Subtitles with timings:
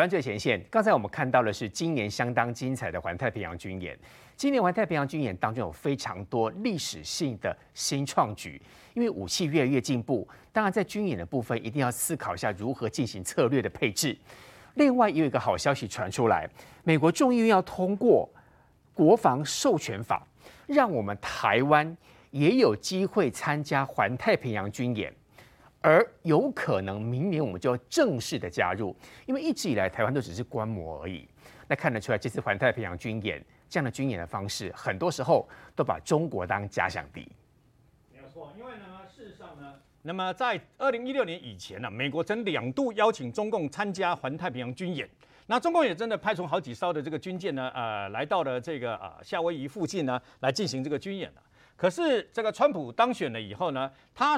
[0.00, 3.96] 湾最前线，刚才我们看到的是今年相当精彩的环太平洋军演。
[4.34, 8.60] 今年环太平洋军演当中有非常多历史性的新创举，
[8.94, 14.16] 因为武器越来越进步，当然在军演的部分一定要思考一下如何进行策略的配置。
[14.74, 16.48] 另外，也有一个好消息传出来，
[16.82, 18.26] 美国众议院要通过
[18.94, 20.26] 国防授权法，
[20.66, 21.94] 让我们台湾
[22.30, 25.12] 也有机会参加环太平洋军演。
[25.82, 28.94] 而有可能明年我们就要正式的加入，
[29.26, 31.26] 因为一直以来台湾都只是观摩而已。
[31.66, 37.26] 那看得出来，这次环太平洋军演这样的军演的方式，很多时候都把中国当假想敌。
[38.12, 45.08] 没有错，因为呢，事实上呢，那么在二零一六年以前呢、美国曾两度邀请中共参加环太平洋军演，
[45.46, 51.40] 那中共也真的派出好几艘的这个军舰呢，呃，来到了这个呃夏威夷附近呢，来进行这个军演的。
[51.76, 54.36] 可是这个川普当选了以后呢，他。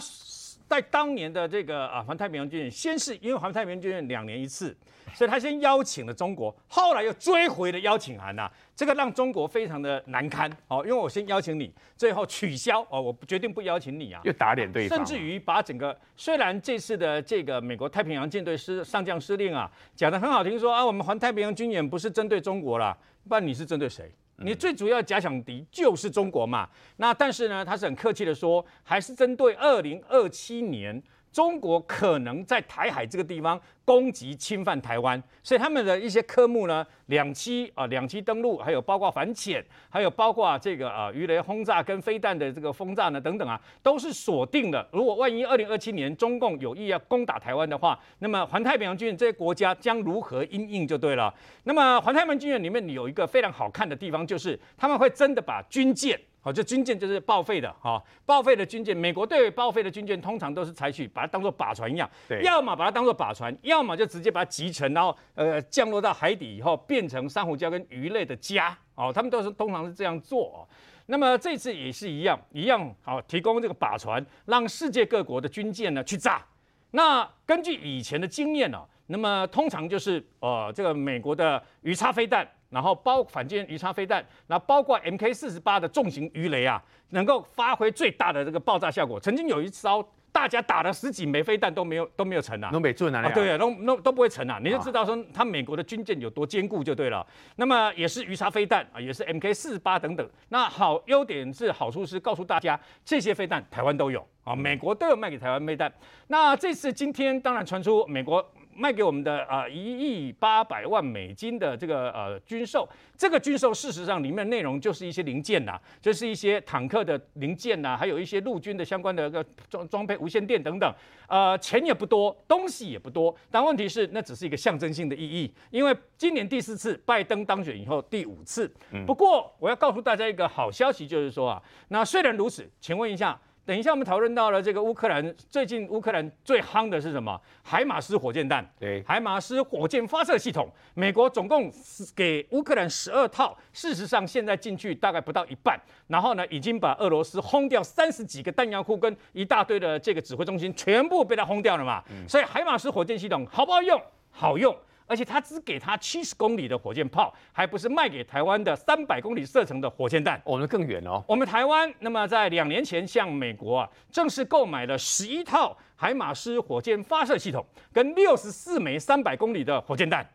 [0.73, 4.75] 在当年的这个啊环太平洋军演，先是因为环太平洋军演两年一次，
[5.13, 22.97] 所以他先邀请了中国，后来又追回了邀请函呐、啊，这个让中国非常的难堪哦，因为我先邀请你，最后取消哦，我决定不邀请你啊，又打脸对方，甚至于把整个虽然这次的这个美国太平洋舰队师上将司令啊讲的很好听，说啊我们环太平洋军演不是针对中国啦，
[23.29, 24.11] 不然你是针对谁？
[24.43, 26.69] 你最主要假想敌就是中国嘛？
[26.97, 31.03] 那但是呢，他是很客气的说，还是针对二零二七年。
[31.33, 44.87] 中国可能在台海这个地方攻击侵犯台湾，所以他们的一些科目呢，两栖啊，两栖登陆，还有包括反潜，还有包括这个啊鱼雷轰炸跟飞弹的这个轰炸呢等等啊，都是锁定的。
[44.93, 51.33] 如果万一二零二七年中共有意要攻打台湾的话，那么环太平洋军演这些国家将如何因应就对了。
[51.65, 56.21] 那么环太平洋军演里面有一个非常好看的地方，就是他们会真的把军舰。
[56.45, 70.67] 好，这军舰就是报废的，哈，报废的军舰，美国对报废的军舰通常都是采取把它当做靶船一样，对，要么把它当做靶船，要么就直接把它集成，然后呃降落到海底以后变成珊瑚礁跟鱼类的家，哦，他们都是通常是这样做哦。
[71.07, 76.45] 那么这次也是一样，一样好，提供这个靶船，让世界各国的军舰呢去炸。
[76.91, 82.45] 那根据以前的经验呢，那么通常就是呃这个美国的鱼叉飞弹。
[82.73, 89.21] 然后包反舰鱼叉飞弹，然后包括 MK 四十八的重型鱼雷啊，能够发挥最大的这个爆炸效果。
[89.21, 90.03] 曾经有一艘
[90.33, 93.31] 大家打了十几枚飞弹都没有都没有沉啊，都没做哪里啊？
[93.35, 97.25] 对啊，都都都不会沉啊，你就知道说它美国的军舰有多坚固就对了。
[97.57, 100.27] 那么也是鱼叉飞弹啊，也是 MK 四十八等等。
[100.49, 105.93] 那好，优点是好处是告诉大家这些飞弹台湾都有啊，美国都有卖给台湾飞弹。
[106.29, 108.43] 那这次今天当然传出美国。
[108.75, 120.95] 卖给我们的啊一亿八百万美金的这个呃军售，这个军售事实上里面内容就是一些零件呐，就是一些坦克的零件呐，还有一些陆军的相关的个装装备、无线电等等。
[121.29, 128.71] 呃，钱也不多，东西也不多，但问题是那只是一个象征性的意义，因为今年第四次拜登当选以后第五次。
[129.07, 133.41] 不过我要告诉大家一个好消息，就是说啊，那虽然如此，请问一下。
[133.65, 137.41] 等一下，我们讨论到了这个乌克兰，最近乌克兰最夯的是什么？
[137.63, 138.69] 海马斯火箭弹。
[138.77, 141.73] 对，海马斯火箭发射系统，美国总共
[142.17, 152.03] 给乌克兰十二套，事实上现在进去大概不到一半，然后呢，已经把俄罗斯轰掉三十几个弹药库跟一大堆的这个指挥中心，全部被他轰掉了嘛。
[152.11, 154.03] 嗯，所以海马斯火箭系统好不好用？
[154.33, 154.77] 好用。
[155.13, 161.23] 而且他只给他七十公里的火箭炮，还不是卖给台湾的三百公里射程的火箭弹，我们更远哦。
[161.29, 167.63] 我们台湾那么在两年前向美国啊正式购买了十一套海马斯火箭发射系统，
[167.93, 170.27] 跟六十四枚三百公里的火箭弹。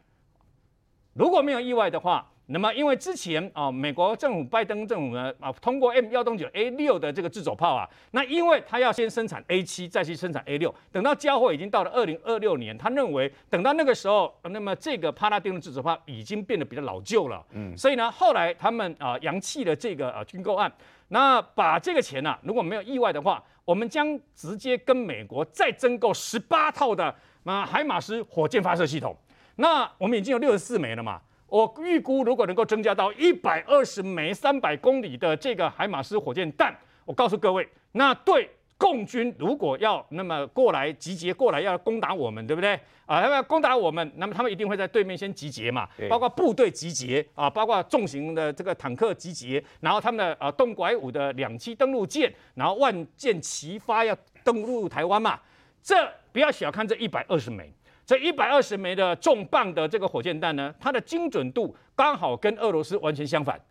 [1.13, 2.31] 如果没有意外的话。
[2.49, 20.71] 那么，因为之前啊，美国政府拜登政府呢啊，通过 M 幺洞九 A 六的这个自走炮啊，那因为他要先生产 A 七，再去生产 A 六，等到交货已经到了二零二六年，他认为等到那个时候，那么这个帕拉丁的自走炮已经变得比较老旧了，嗯，所以呢，后来他们啊扬弃了这个呃军购案，
[21.09, 29.13] 那把这个钱呢、啊，如果没有意外的话，我们将直接跟美国再增购十八套的啊海马斯火箭发射系统，
[29.57, 31.19] 那我们已经有六十四枚了嘛。
[31.47, 43.21] 我预估，如果能够增加到一百二十枚三百公里的这个海马斯火箭弹，我告诉各位，那对共军如果要那么过来集结过来要攻打我们，对不对啊？
[43.21, 55.39] 要不要攻打我们，那么他们一定会在对面先集结嘛，包括部队集结啊，包括重型的这个坦克集结，然后他们的呃动拐五的两栖登陆舰，然后万箭齐发要登陆台湾嘛。
[55.81, 55.95] 这
[56.33, 57.71] 不要小看这一百二十枚，
[58.07, 63.61] 这一百二十枚的重磅的这个火箭弹呢，它的精准度刚好跟俄罗斯完全相反，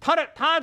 [0.00, 0.60] 它的它。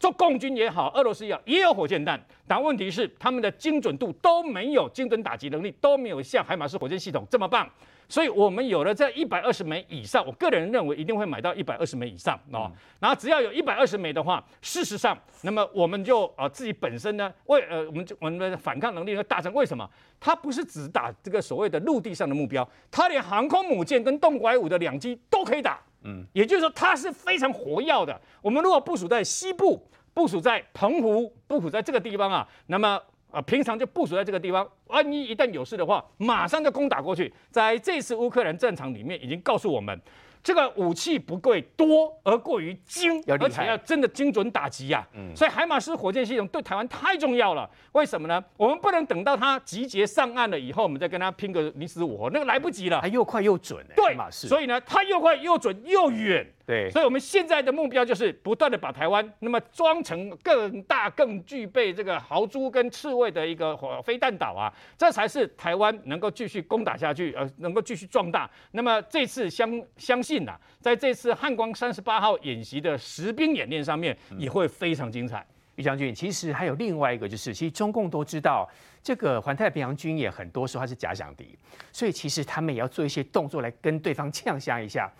[0.00, 2.18] 做共军也好，俄罗斯也好，也有火箭弹，
[2.48, 7.70] 但问题是他们的精准度都没有精准打击能力，都没有像海马斯火箭系统这么棒。
[8.08, 12.70] 所以，我们有了这一百二十枚以上，我个人认为一定会买到一百二十枚以上哦。
[13.00, 19.52] 然后，只要有一百二十枚的话，事实上，那么我们就呃自己本身呢，为呃我们就我们的反抗能力会大增。
[19.54, 19.88] 为什么？
[20.20, 25.80] 它不是只打这个所谓的陆地上的目标，它连航空母舰跟洞拐五的两机都可以打。
[26.02, 28.20] 嗯，也就是说，它是非常活跃的。
[28.42, 33.00] 我们如果部署在西部，部署在澎湖，部署在这个地方啊，那么
[33.34, 37.32] 啊，平常就部署在这个地方，万一一旦有事的话，马上就攻打过去。
[37.50, 40.00] 在这次乌克兰战场里面，已经告诉我们。
[40.44, 45.16] 这个武器不贵多，而过于精，而且要真的精准打击呀、啊。
[45.16, 47.68] 嗯，所以海马斯火箭系统对台湾太重要了。
[47.92, 48.44] 为什么呢？
[48.58, 53.00] 我们不能等到它集结上岸了以后，我们再跟它拼个你死我活，那个来不及了。
[53.00, 56.46] 它又快又准、欸，对，所以呢，它又快又准又远。
[56.66, 68.50] 对，所以我们现在的目标就是不断的把台湾那么装成更大、更具备这个豪猪跟刺猬的一个火飞弹岛啊，这才是台湾能够继续攻打下去，呃，能够继续壮大。
[68.70, 75.46] 那么这次相相信呐、啊，在这次汉光三十八号演习的实兵演练上面，也会非常精彩。
[75.76, 78.66] 于将军，其实还有另外一个，就是其实中共都知道
[79.02, 81.58] 这个环太平洋军演很多时候它是假想敌，
[81.92, 85.12] 所以其实他们也要做一些动作来跟对方呛下一下。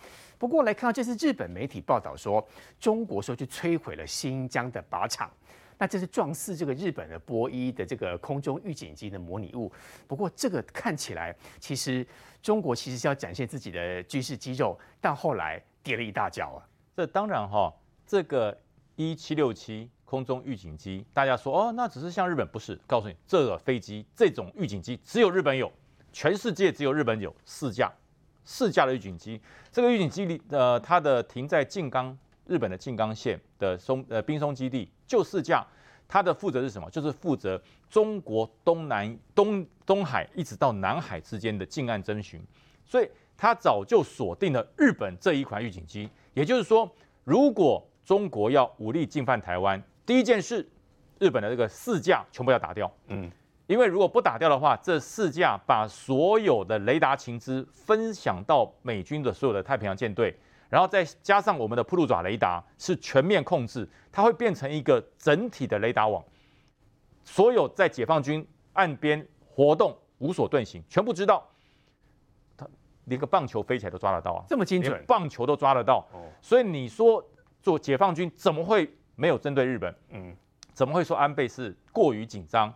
[0.44, 2.46] 不过来看到这是日本媒体报道说，
[2.78, 5.32] 中国说去摧毁了新疆的靶场，
[5.78, 9.72] 那这是撞似这个日本的波一的这个空中预警机的模拟物。
[10.06, 12.06] 不过这个看起来，其实
[12.42, 16.60] 中国其实是要展现自己的军事肌肉，但后来跌了一大跤啊。
[16.94, 17.72] 这当然哈，
[18.06, 18.54] 这个
[18.96, 22.78] 一七六七空中预警机，大家说哦，那只是像日本不是？
[22.86, 25.72] 告诉你，这个飞机这种预警机只有日本有，
[26.12, 27.90] 全世界只有日本有四架。
[28.44, 29.40] 四架的预警机，
[29.72, 35.66] 这个预警机里，呃，它的停在静冈，日本的静冈县的松呃滨松基地就四架，
[36.06, 36.90] 它的负责是什么？
[36.90, 42.40] 就是负责中国东南东东海一直到南海之间的近岸侦巡，
[42.84, 46.08] 所以它早就锁定了日本这一款预警机。
[46.34, 46.90] 也就是说，
[47.24, 50.68] 如果中国要武力进犯台湾，第一件事，
[51.18, 52.92] 日本的这个四架全部要打掉。
[53.08, 53.30] 嗯。
[53.66, 60.36] 因为如果不打掉的话，这四架把所有的雷达情资分享到美军的所有的太平洋舰队，
[60.68, 66.22] 然后再加上我们的铺路爪雷达，是全面控制，它会变成一个整体的雷达网，
[67.24, 71.42] 所有在解放军岸边活动无所遁形，全部知道。
[72.56, 72.68] 他
[73.04, 76.06] 连个棒球飞起来都抓得到啊，这么精准，棒球都抓得到。
[76.42, 77.24] 所以你说
[77.62, 79.94] 做解放军怎么会没有针对日本？
[80.10, 80.36] 嗯，
[80.74, 82.70] 怎么会说安倍是过于紧张？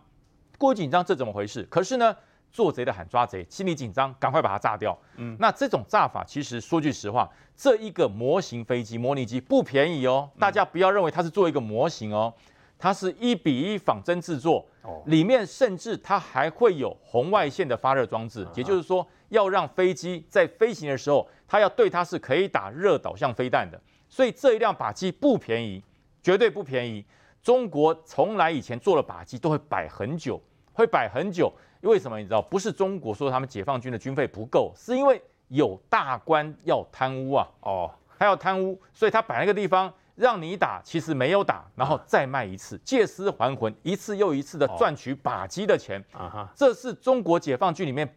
[0.59, 1.63] 过于紧张，这怎么回事？
[1.63, 2.15] 可是呢，
[2.51, 4.95] 做贼的喊抓贼，心里紧张，赶快把它炸掉。
[5.15, 10.29] 嗯，那这种炸法，其实说句实话，这一个模型飞机模拟机不便宜哦。
[10.37, 12.33] 大家不要认为它是做一个模型哦，
[12.77, 14.67] 它是一比一仿真制作。
[14.81, 23.79] 哦，里面甚至它还会有红外线的发热装置，也就是说，要让飞机在飞行的时候，它要对它是可以打热导向飞弹的。
[24.09, 25.81] 所以这一辆靶机不便宜，
[26.21, 27.05] 绝对不便宜。
[27.41, 30.41] 中国从来以前做的靶机都会摆很久。
[30.79, 32.17] 会摆很久，因为什么？
[32.17, 37.45] 你知道，不是中国说他们解放军的军费不够，是因为有大官要贪污啊！
[37.59, 46.01] 哦，他要贪污，所以他摆那个地方让你打，其实没有打，然后再卖一次，借尸还魂，一次又一次的赚取靶机的钱。
[46.13, 48.07] 啊哈，这是中国解放军里面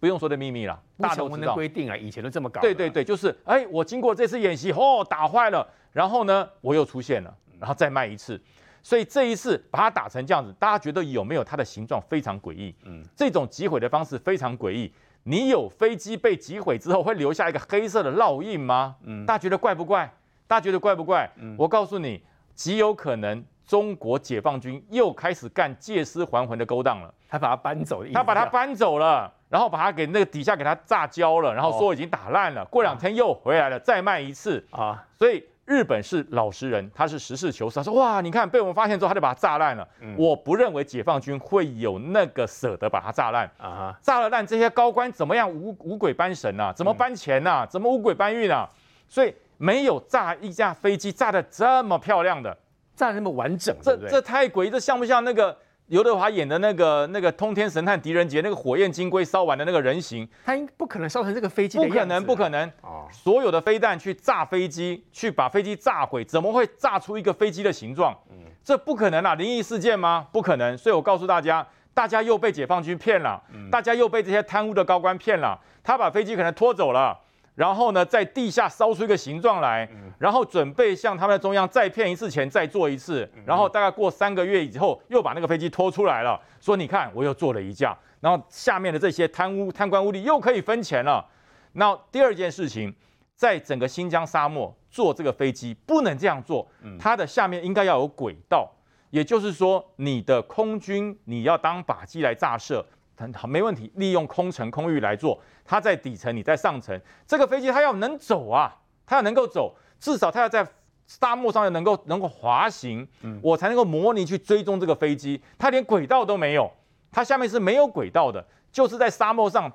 [0.00, 2.62] 不用说的秘密了，大成文的规定啊，以前都这么搞。
[2.62, 8.40] 对对对，就是哎，我经过这次演习，哦，打坏了，然后呢，我又出现了，然后再卖一次。
[8.82, 12.74] 所以这一次把它打成这样子，大家觉得有没有它的形状非常诡异？
[12.84, 14.92] 嗯，这种击毁的方式非常诡异。
[15.22, 18.96] 你有飞机被击毁之后会留下一个黑色的烙印吗？
[19.04, 20.12] 嗯，大家觉得怪不怪？
[20.48, 21.30] 大家觉得怪不怪？
[21.36, 22.20] 嗯，我告诉你，
[22.56, 27.14] 极有可能中国解放军又开始干借尸还魂的勾当了。
[27.28, 35.44] 他把它搬走，他把它搬走了，然后把它给那个底下给它炸焦了，然后说已经打烂了，过两天又回来了，再卖一次啊，所以。
[35.64, 37.76] 日本是老实人，他是实事求是。
[37.76, 39.86] 他说：“哇，你看被我们发现之后，他就把它炸烂了。
[40.00, 43.96] 嗯、我不认为解放军会有那个舍得把它炸烂啊！
[44.02, 46.72] 炸了烂，这些高官怎么样五五鬼搬神啊？
[46.72, 47.64] 怎么搬钱啊？
[47.64, 48.68] 怎么五鬼搬运啊？
[49.08, 52.56] 所以没有炸一架飞机炸的这么漂亮的，
[52.96, 55.56] 炸的那么完整，这这太诡异，这像不像那个？
[55.92, 62.72] 刘德华演的那个那个通天神探狄仁杰那个火焰金龟烧完的那个人形，他应不可能烧成这个飞机的样子，不可能，不可能。
[62.80, 68.18] 哦，所有的飞弹去炸飞机，去把飞机炸毁，怎么会炸出一个飞机的形状？
[68.30, 69.34] 嗯，这不可能啊！
[69.34, 70.26] 灵异事件吗？
[70.32, 70.78] 不可能。
[70.78, 75.60] 所以我告诉大家，大家又被解放军骗了，嗯，大家又被这些贪污的高官骗了。
[75.84, 77.14] 他把飞机可能拖走了。
[77.54, 83.30] 然后呢，在地下烧出一个形状来，然后准备向他们的中央再骗一次钱，再做一次。
[83.44, 87.96] 然后大概过三个月以后，又把那个飞机拖出来了，说你看我又做了一架。
[88.20, 91.26] 然后下面的这些贪污贪官污吏又可以分钱了。
[91.72, 92.94] 那第二件事情，
[93.34, 96.66] 在整个新疆沙漠做这个飞机不能这样做，
[96.98, 98.70] 它的下面应该要有轨道，
[99.10, 102.86] 也就是说你的空军你要当靶机来炸射。
[103.22, 103.90] 很好，没问题。
[103.94, 107.00] 利用空乘空域来做，它在底层，你在上层。
[107.24, 108.76] 这个飞机它要能走啊，
[109.06, 110.66] 它要能够走，至少它要在
[111.06, 115.40] 沙漠上要能够能够滑行，嗯，我才能够模拟去追踪这个飞机。
[115.56, 116.70] 它连轨道都没有，
[117.12, 119.70] 它下面是没有轨道的，就是在沙漠上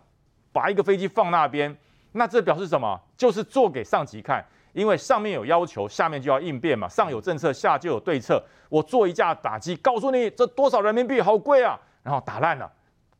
[0.52, 1.76] 把一个飞机放那边。
[2.12, 3.00] 那这表示什么？
[3.16, 6.88] 就是做给上级看，因为上面有要求，下面就要应变嘛。
[6.88, 8.44] 上有政策，下就有对策。
[8.70, 12.70] 我做一架打击，告诉你这多少人民币，好贵啊，然后打烂了。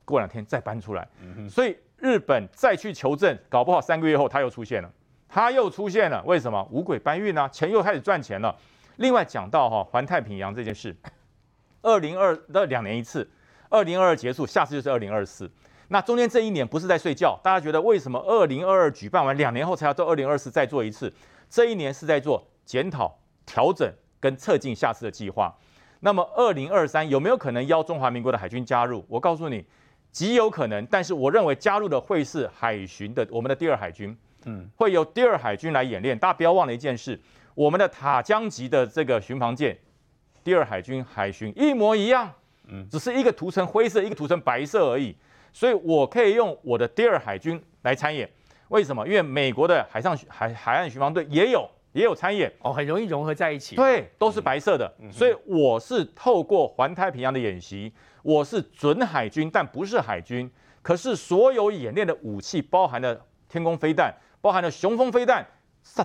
[0.08, 1.06] 过两天再搬出来，
[1.50, 4.90] 所以日本再去求证，搞不好三个月后他又出现了，
[5.28, 6.66] 他又出现了，为什么？
[6.72, 7.50] 五鬼搬运呢？
[7.52, 8.56] 钱又开始赚钱了。
[8.96, 10.96] 另外讲到哈环太平洋这件事，
[11.82, 13.30] 二零二的两年一次，
[13.70, 15.52] 二零二二结束，下次就是二零二四。
[15.90, 21.14] 那中间这一年不是在睡觉，大家觉得为什么二零二二举办完两年后才要到二零二四再做一次？
[21.50, 25.54] 这一年是在做检讨、调整跟测进下次的计划。
[26.00, 29.06] 那么二零二三有没有可能邀中华民国的海军加入？
[29.10, 29.66] 我告诉你。
[30.18, 36.18] 极有可能，但是我认为加入的会是海巡的，我们的第二海军，嗯，会由第二海军来演练。
[36.18, 37.22] 大家不要忘了一件事，
[37.54, 39.78] 我们的塔江级的这个巡防舰，
[40.44, 42.34] 第二海军海巡一模一样，
[42.68, 45.16] 嗯，只是一个涂成灰色，一个涂成白色而已。
[45.54, 48.28] 所以我可以用我的第二海军来参演。
[48.70, 49.08] 为什么？
[49.08, 53.76] 因为美国的海上海海岸巡防队也有也有参演哦，很容易融合在一起。
[53.76, 57.92] 对，都是白色的，嗯，所以我是透过环太平洋的演习。
[58.22, 60.50] 我是准海军，但不是海军。
[60.82, 65.46] 可是所有演练的武器，包含了天空飞弹，包含了雄风飞弹，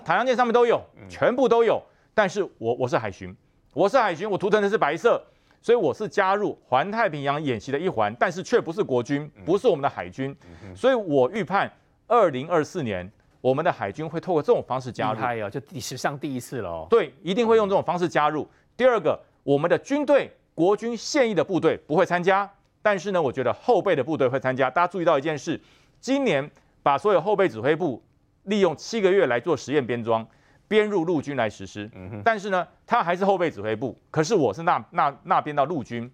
[0.03, 1.81] 太阳舰上面都有，全部都有。
[2.13, 3.35] 但是我我是海巡，
[3.73, 5.21] 我是海巡，我图腾的是白色，
[5.61, 10.35] 所以我是加入环太平洋演习的一环，但是却不是国军，不是我们的海军。
[10.75, 11.71] 所以我预判
[12.07, 13.09] 二零二四年
[13.43, 15.17] 我们的海军会透过这种方式加入。
[15.17, 16.87] 厉害哦，就史上第一次了哦。
[16.89, 18.47] 对，一定会用这种方式加入。
[18.77, 20.31] 第二个，我们的军队。
[20.55, 22.47] 国军现役的部队不会参加，
[22.79, 24.69] 但是呢，我觉得后备的部队会参加。
[24.69, 25.59] 大家注意到一件事，
[25.99, 26.47] 今年
[26.83, 27.99] 把所有后备指挥部
[28.43, 30.23] 利用七个月来做实验编装，
[30.67, 31.89] 编入陆军来实施。
[32.23, 33.99] 但是呢，他还是后备指挥部。
[34.11, 36.07] 可是我是那那那边到陆军，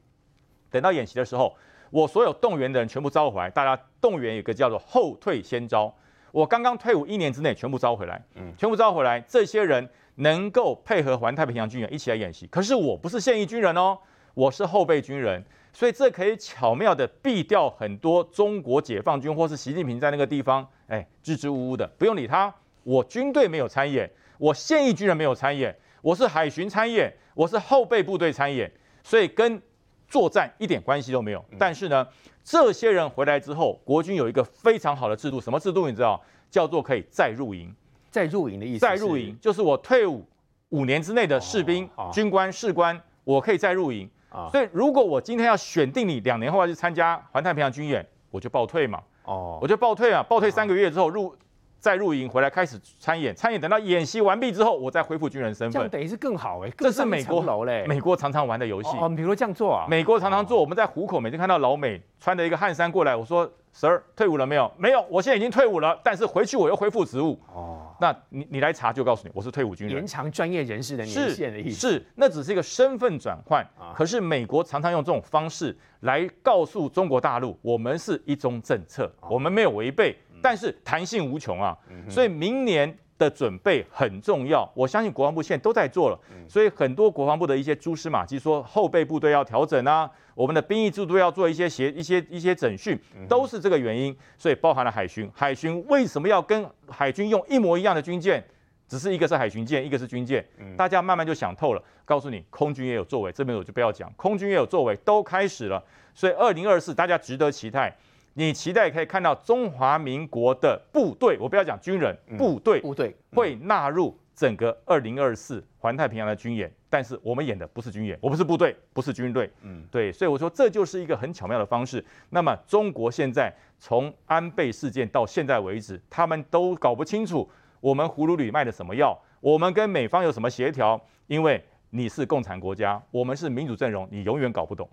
[0.72, 1.54] 等到演习的时候，
[1.90, 3.50] 我所有动员的人全部招回来。
[3.50, 5.94] 大家动员有个叫做后退先招，
[6.32, 9.20] 我刚刚退伍一年之内全部招回来，嗯全部招回来。
[9.22, 12.48] 这些人能够配合环太平洋军演一起来演习。
[12.48, 13.98] 可是我不是现役军人哦。
[14.36, 15.44] 我是后备军人，
[15.74, 22.54] 所以这可以巧妙的避掉很多中国解放军或是习近平在那个地方，哎，支支吾吾的，不用理他。
[22.84, 28.72] 我军队没有参演，我现役军人没有参演，我是海巡参演，我是后备部队参演，
[29.04, 29.62] 所以跟
[30.10, 31.46] 作战一点关系都没有。
[31.58, 32.06] 但是呢，
[32.44, 36.22] 这些人回来之后，国军有一个非常好的制度，什么制度你知道？
[36.50, 37.74] 叫做可以再入营。
[38.10, 38.80] 再入营的意思？
[38.80, 40.26] 再入营就是我退伍
[40.70, 44.10] 五年之内的士兵、军官、士官，我可以再入营。
[44.52, 49.02] 所以，如果我今天要选定你两年后要去参加环太平洋军演，我就报退嘛。
[49.26, 51.36] 哦，我就报退啊，报退三个月之后入。
[51.80, 56.70] 再入营回来开始参演，参演等到演习完毕之后，我再恢复军人身份，这样等于是更好哎。
[56.78, 58.90] 这是美国嘞，美国常常玩的游戏。
[59.00, 60.60] 哦，比如说这样做啊，美国常常做。
[60.60, 64.72] 我们在虎口每天看到老美穿着一个汗衫过来，我说：“Sir，退伍了没有？
[64.78, 71.76] 没有，我现在已经退伍了，但是回去我又恢复职务。”哦，那你你来查就告诉你，我是退伍军人，延长专业人士的年限的意思。
[71.76, 73.66] 是，是，那只是一个身份转换。
[73.96, 80.18] 可是美国常常用这种方式来告诉中国大陆，我们是一中政策，我们没有违背。
[80.42, 81.78] 但是弹性无穷啊，
[82.10, 84.70] 所以明年的准备很重要。
[84.74, 94.16] 我相信国防部现在都在做了，所以很多国防部的一些蛛丝马迹，说后备部队要调整啊，我们的兵役制度要做一些协一些一些整训，都是这个原因。
[94.38, 98.44] 所以包含了海巡，海巡为什么要跟海军用一模一样的军舰？
[98.88, 100.44] 只是一个是海巡舰，一个是军舰，
[100.76, 101.84] 大家慢慢就想透了。
[102.06, 105.84] 告诉你，空军也有作为，这边我就不要讲，空军也有作为，都开始了。
[106.16, 107.96] 所以二零二四大家值得期待。
[108.34, 113.16] 你期待可以看到中华民国的部队，我不要讲军人，部队，部队。
[113.32, 122.04] 会纳入整个二零二四环太平洋的军演，但是我们演的不是军演，我不是部队，不是军队，嗯，对，所以我说这就是一个很巧妙的方式。
[122.30, 127.50] 那么中国现在从安倍事件到现在为止，他们都搞不清楚
[127.82, 134.90] 我们葫芦里卖的什么药，我们跟美方有什么协调，因为你是共产国家，我们是民主阵容，你永远搞不懂。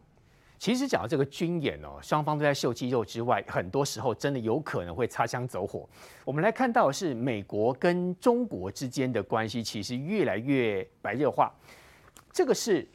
[0.59, 5.89] 其实讲到这个军演哦，双方都在秀肌肉之外，很多时候真的有可能会擦枪走火。
[6.25, 11.53] 我们来看到的是美国跟中国之间的关系其实越来越白热化。
[12.33, 12.89] 这个是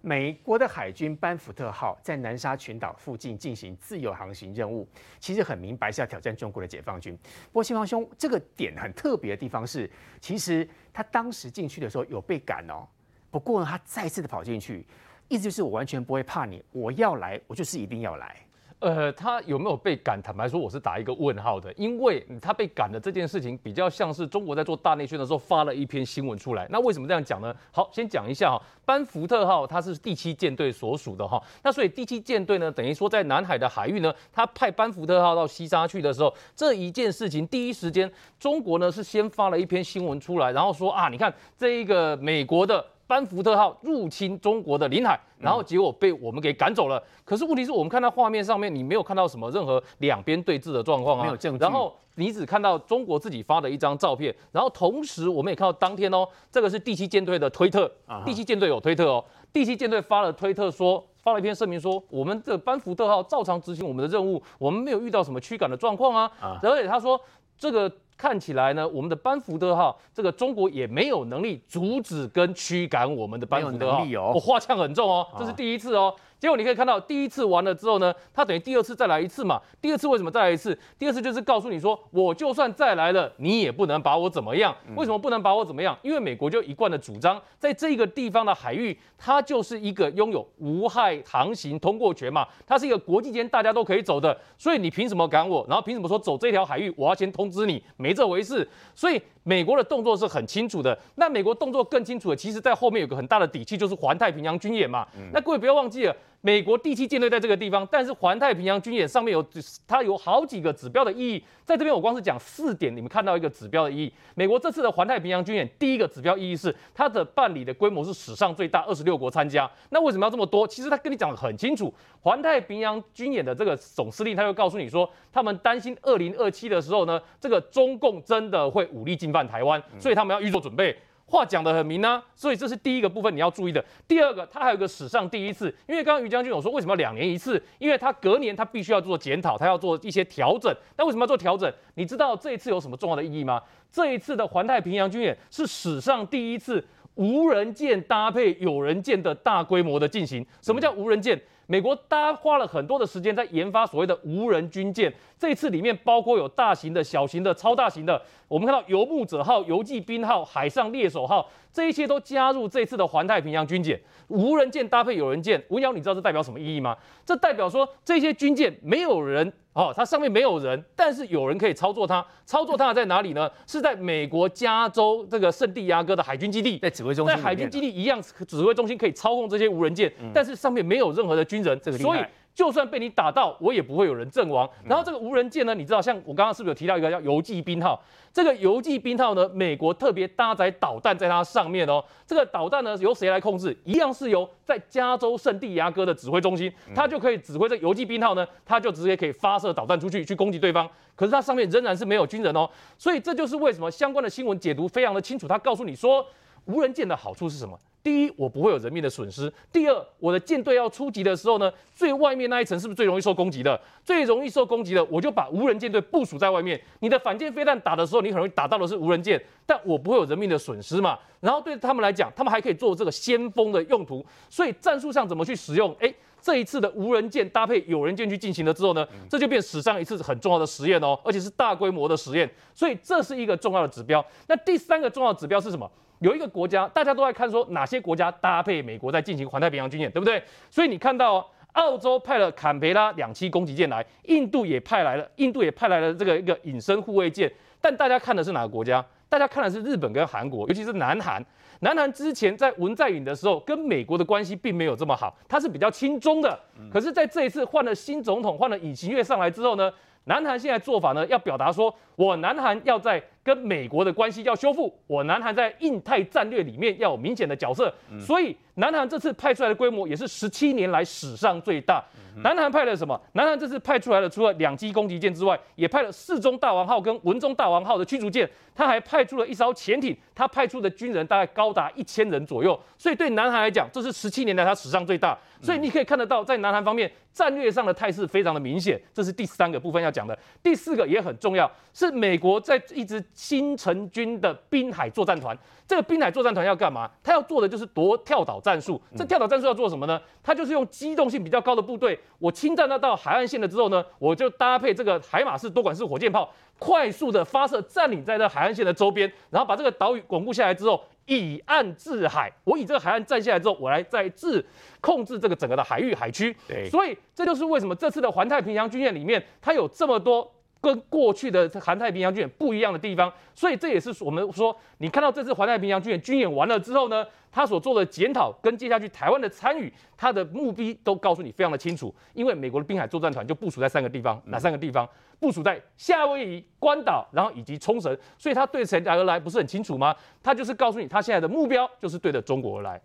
[0.00, 7.18] 美国的海军班福特号在南沙群岛附近进行自由航行任务，其实很明白是要挑战中国的解放军。
[7.46, 12.86] 不过，新芳兄，这个点很特别的地方是，其实他当时进去的时候有被赶哦，
[13.28, 14.86] 不过呢，他再次的跑进去。
[15.28, 18.34] 意思就是我完全不会怕你，我要来，我就是一定要来。
[18.80, 20.22] 呃，他有没有被赶？
[20.22, 26.64] 坦白说，我是打一个问号的，因为他被赶的这件事情比较像是中国在做大内宣的时候发了一篇新闻出来。
[26.70, 27.52] 那为什么这样讲呢？
[27.72, 38.08] 好，先讲一下哈，班福特号它是第七舰队所属的哈，那所以第七舰队呢，等于说在南海的海域呢，他派班福特号到西沙去的时候，这一件事情第一时间
[38.38, 42.84] 中国呢是先发了一篇新闻出来，然后说啊，你看这一个美国的。
[43.08, 47.02] 班福特号入侵中国的领海，然后结果被我们给赶走了。
[47.24, 51.58] 可是问题是我们看到画面上面，你没有看到什么任何两边对峙的状况啊，没有证据。
[51.58, 57.90] 然后你只看到中国自己发的一张照片，然后同时我们也看到当天哦，这个是第七舰队的推特，
[58.26, 66.30] 第七舰队有推特哦，第七舰队发了推特说，发了一篇声明说，我们的班福特号照常执行我们的任务，我们没有遇到什么驱赶的状况啊。
[66.62, 67.18] 而且他说
[67.58, 67.92] 这个。
[68.18, 76.12] 看起来呢，我们的班福德号这个中国也没有能力阻止跟驱赶我们的班福德号，我话腔很重哦，这是第一次哦。
[76.38, 79.60] 结果你可以看到，第一次完了之后呢，他等于第二次再来一次嘛。
[79.80, 80.78] 第二次为什么再来一次？
[80.98, 84.74] 第二次就是告诉你说，我就算再来了，你也不能把我怎么样。
[84.94, 85.98] 为什么不能把我怎么样？
[86.02, 94.38] 因为美国就一贯的主张，在这个地方的海域，它就是一个拥有无害航行通过权嘛，它是一个国际间大家都可以走的。
[94.56, 95.66] 所以你凭什么赶我？
[95.68, 97.82] 然后凭什么说走这条海域，我要先通知你？
[97.96, 98.68] 没这回事。
[98.94, 100.96] 所以美国的动作是很清楚的。
[101.14, 105.08] 那美国动作更清楚的，其实在后面有个很大的底气，就是环太平洋军演嘛。
[105.32, 106.14] 那各位不要忘记了。
[106.40, 109.44] 美国第七舰队在这个地方，但是环太平洋军演上面有
[109.88, 114.12] 它有好几个指标的意义，在这边我光是讲四点，你们看到一个指标的意义。
[114.36, 119.68] 美国这次的环太平洋军演，第一个指标意义是它的办理的规模是史上最大，二十六国参加。
[119.90, 120.66] 那为什么要这么多？
[120.66, 130.96] 其实他跟你讲得很清楚，环太平洋军演的这个总司令他就告诉你说，他们担心二零二七的时候呢，这个中共真的会武力进犯台湾，所以他们要预做准备。
[131.30, 133.84] 话讲得很明啊，所以这是第一个部分你要注意的。
[134.08, 137.62] 第二个，它还有个史上第一次，因为刚刚于将军有说为什么要两年一次？
[137.78, 140.74] 因为他隔年他必须要做检讨，他要做一些调整。
[140.96, 141.70] 那为什么要做调整？
[141.96, 143.62] 你知道这一次有什么重要的意义吗？
[143.92, 146.82] 这一次的环太平洋军演是史上第一次
[147.16, 150.44] 无人舰搭配有人舰的大规模的进行。
[150.62, 151.38] 什么叫无人舰？
[151.70, 158.20] 美国搭花了很多的时间在研发所谓的无人军舰，这一次里面包括有大型的、小型的、超大型的。
[158.48, 164.00] 我们看到游牧者号、游骑兵号、海上猎手号，这一些都加入这次的环太平洋军舰。
[164.28, 166.96] 无人舰搭配有人舰，吴瑶，你知道这代表什么意义吗？
[167.26, 169.52] 这代表说这些军舰没有人。
[169.78, 172.24] 哦，它上面没有人，但是有人可以操作它。
[172.44, 173.48] 操作它在哪里呢？
[173.64, 181.98] 是在美国加州这个圣地亚哥的海军基地，在指挥中心，在海军基地一样，指挥中心可以操控这些无人舰，嗯、但是上面没有任何的军人，这个。
[181.98, 182.20] 所以
[182.58, 184.68] 就算被你打到，我也不会有人阵亡。
[184.84, 188.02] 然后这个无人舰呢，你知道，像我刚刚是不是有提到一个叫游骑兵号？
[188.32, 192.04] 这个游骑兵号呢，美国特别搭载导弹在它上面哦。
[192.26, 193.78] 这个导弹呢，由谁来控制？
[193.84, 200.90] 一样是由在加州圣地牙哥的指挥中心，它就可以指挥这游骑兵号呢，它就直接可以发射导弹出去去攻击对方。
[201.14, 202.68] 可是它上面仍然是没有军人哦。
[202.98, 206.26] 所以这就是为什么相关的新闻解读非常的清楚，它告诉你说，
[206.64, 207.78] 无人舰的好处是什么？
[208.02, 213.78] 第一，我不会有人命的损失；第二，我的舰队要出击的时候呢，最外面那一层是不是最容易受攻击的？
[214.04, 216.80] 最容易受攻击的，我就把无人舰队部署在外面。
[217.00, 221.18] 你的反舰飞弹打的时候，你很容易打到的是无人舰，但我不会有人命的损失嘛。
[221.40, 224.24] 然后对他们来讲，他们还可以做这个先锋的用途。
[224.48, 225.94] 所以战术上怎么去使用？
[225.98, 232.48] 诶，这一次的无人舰搭配有人舰去进行了之后呢，这就变史上一次很重要的实验哦，而且是大规模的实验。
[232.74, 234.24] 所以这是一个重要的指标。
[234.46, 235.90] 那第三个重要的指标是什么？
[236.20, 240.42] 有一个国家，大家都在看说哪些国家搭配美国在进行环太平洋军演，对不对？
[240.70, 247.50] 所以你看到澳洲派了坎培拉两栖攻击舰来，印度也派来了，印度也派来了这个一个隐身护卫舰。
[247.80, 249.04] 但大家看的是哪个国家？
[249.28, 251.44] 大家看的是日本跟韩国，尤其是南韩。
[251.80, 256.58] 南韩之前在文在寅的时候，跟美国的关系并没有这么好，他是比较亲中的。
[256.92, 259.92] 可是在这一次换了新总统，换了尹锡悦上来之后呢？
[260.24, 272.04] 南韩现在做法呢，要表达说我南韩要在跟美国的关系要修复，我南韩在印太战略里面要有明显的角色，所以南韩这次派出来的规模也是十七年来史上最大。
[272.44, 273.20] 南韩派了什么？
[273.32, 282.78] 南韩这次派出来了，除了两栖攻击舰之外，也派了世宗大王号跟文宗大王号的驱逐舰，他还派出了一艘潜艇，他派出的军人大概高达一千人左右。
[282.96, 285.36] 所以对南韩来讲，这是十七年来他史上最大。
[285.60, 289.00] 所以你可以看得到，在南韩方面战略上的态势非常的明显。
[289.12, 290.38] 这是第三个部分要讲的。
[290.62, 295.56] 第四个也很重要，是美国在一支新成军的滨海作战团。
[295.86, 297.08] 这个滨海作战团要干嘛？
[297.22, 299.00] 他要做的就是夺跳岛战术。
[299.16, 300.20] 这跳岛战术要做什么呢？
[300.42, 302.18] 他就是用机动性比较高的部队。
[302.40, 312.52] 我侵占到到海岸线了之后呢，我就搭配这个海马式多管式火箭炮，快速的发射，占领在这海岸线的周边，然后把这个岛屿巩固下来之后，以岸制海。
[312.64, 314.66] 我以这个海岸站下来之后，我来再制
[315.00, 316.54] 控制这个整个的海域海区。
[316.66, 320.52] 对，所以这就是为什么这次的环太平洋军演里面，它有这么多。
[320.80, 332.14] 跟过去的环太平洋军演不一样的地方，所以这也是我们说，你看到这次环太平洋军演军演完了之后呢，他所做的检讨跟接下去台湾的参与，他的目的都告诉你非常的清楚。
[332.32, 335.08] 因为美国的滨海作战团就部署在三个地方，哪三个地方？
[335.40, 340.14] 部署在夏威夷、关岛，然后以及冲绳，所以他对谁而来不是很清楚吗？
[340.42, 343.00] 他就是告诉你，他现在的目标就是对着中国而来。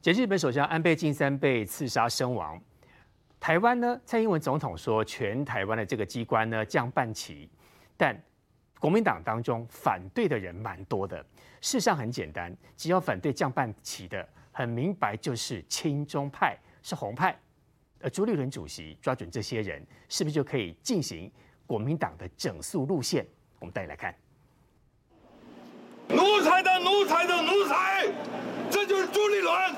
[0.00, 2.60] 前日本首相安倍晋三被刺杀身亡。
[3.38, 4.00] 台湾呢？
[4.04, 7.48] 蔡英文总统说，全台湾的这个机关呢降半旗，
[7.96, 8.20] 但
[8.80, 11.24] 国民党当中反对的人蛮多的。
[11.60, 17.38] 事实上很简单，只要反对降半旗的，很明白就是亲中派，是红派。
[18.00, 21.30] 而朱立伦主席抓准这些人，是不是就可以进行
[21.66, 23.26] 国民党的整肃路线？
[23.58, 24.14] 我们带你来看。
[26.08, 28.06] 奴才的奴才的奴才，
[28.70, 29.75] 这就是朱立伦。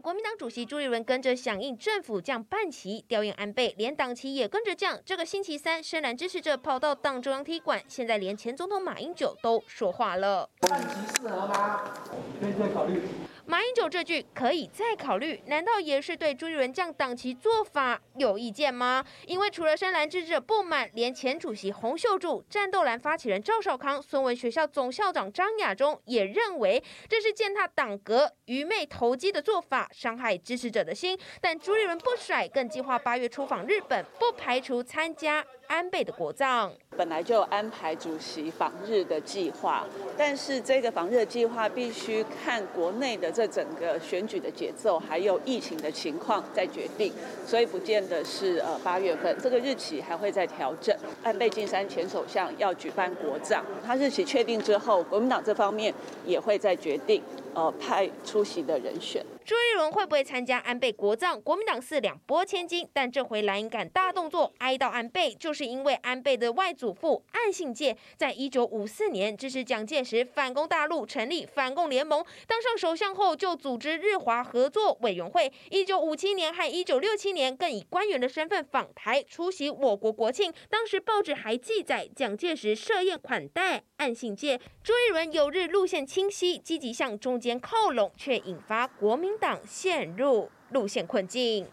[0.00, 5.00] 国民党主席朱立伦跟着响应政府降半旗吊唁安倍，连党旗也跟着降。
[5.04, 10.48] 这个星期三，深蓝支持者跑到党中央踢馆，现在连前总统马英九都说话了。
[10.60, 11.94] 半旗适合吗？
[12.40, 13.00] 可以再考虑。
[13.46, 19.04] 马英九这句可以再考虑，难道也是对朱立伦降党旗做法有意见吗？
[19.26, 31.18] 因为除了深蓝支持者不满，连前主席洪秀柱、战斗蓝发起人赵少康、孙文学校总校长张亚中也认为这是践踏党格、愚昧投机的做法，伤害支持者的心。
[31.40, 35.44] 但朱立伦不甩，更计划八月出访日本，不排除参加。
[35.66, 47.10] 安倍的国葬本来就安排主席访日的计划，但是这个访日的计划必须看国内的这整个选举的节奏，还有疫情的情况再决定，
[47.46, 50.94] 所以不见得是呃八月份，这个日期还会再调整。
[51.22, 55.92] 安倍晋三前首相要举办国葬，他日期确定之后，国民党这方面
[56.26, 57.22] 也会再决定
[57.54, 59.24] 呃派出席的人选。
[59.44, 61.38] 朱立伦会不会参加安倍国葬？
[61.38, 75.52] 国民党是两拨千金，但这回蓝营敢大动作哀悼安倍，就是因为安倍的外祖父岸信介在一九五四年支持蒋介石反攻大陆，成立反共联盟，当上首相后就组织日华合作委员会。
[75.68, 84.58] 一九五七年和一九六七年更以官员的身份访台出席我国国庆，当时报纸还记载蒋介石设宴款待岸信介。
[84.82, 89.33] 朱立伦有日路线清晰，积极向中间靠拢，却引发国民。
[89.38, 91.66] 党陷入路线困境。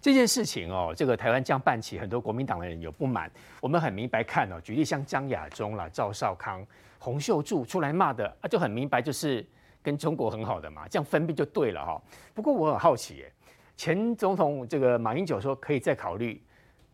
[0.00, 3.30] 这件事情哦，这个台湾降半旗，很多国民党的人有不满。
[3.60, 6.64] 我们很明白看哦，举例像张亚中啦、赵少康、
[6.98, 9.44] 洪秀柱出来骂的啊，就很明白就是
[9.82, 12.00] 跟中国很好的嘛，这样分辨就对了哈。
[12.32, 13.32] 不过我很好奇耶，
[13.76, 16.40] 前总统这个马英九说可以再考虑。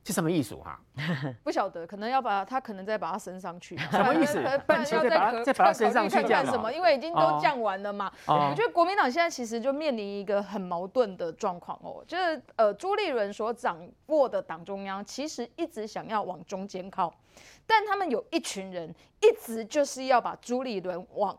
[0.05, 0.79] 是什么意思哈？
[1.43, 3.77] 不晓得，可能要把他可能再把它升上去。
[3.91, 4.39] 什么意思？
[4.67, 6.71] 半旗再把它再把它升上去，干什么？
[6.71, 8.13] 因为已经都降完了嘛。
[8.27, 17.13] 哦、我觉得国民党现在其实就面临一个很矛盾的状况哦，就是呃朱立伦所掌握的党中央其实一直想要往中间靠，
[17.67, 21.37] 但他们有一群人一直就是要把朱立伦往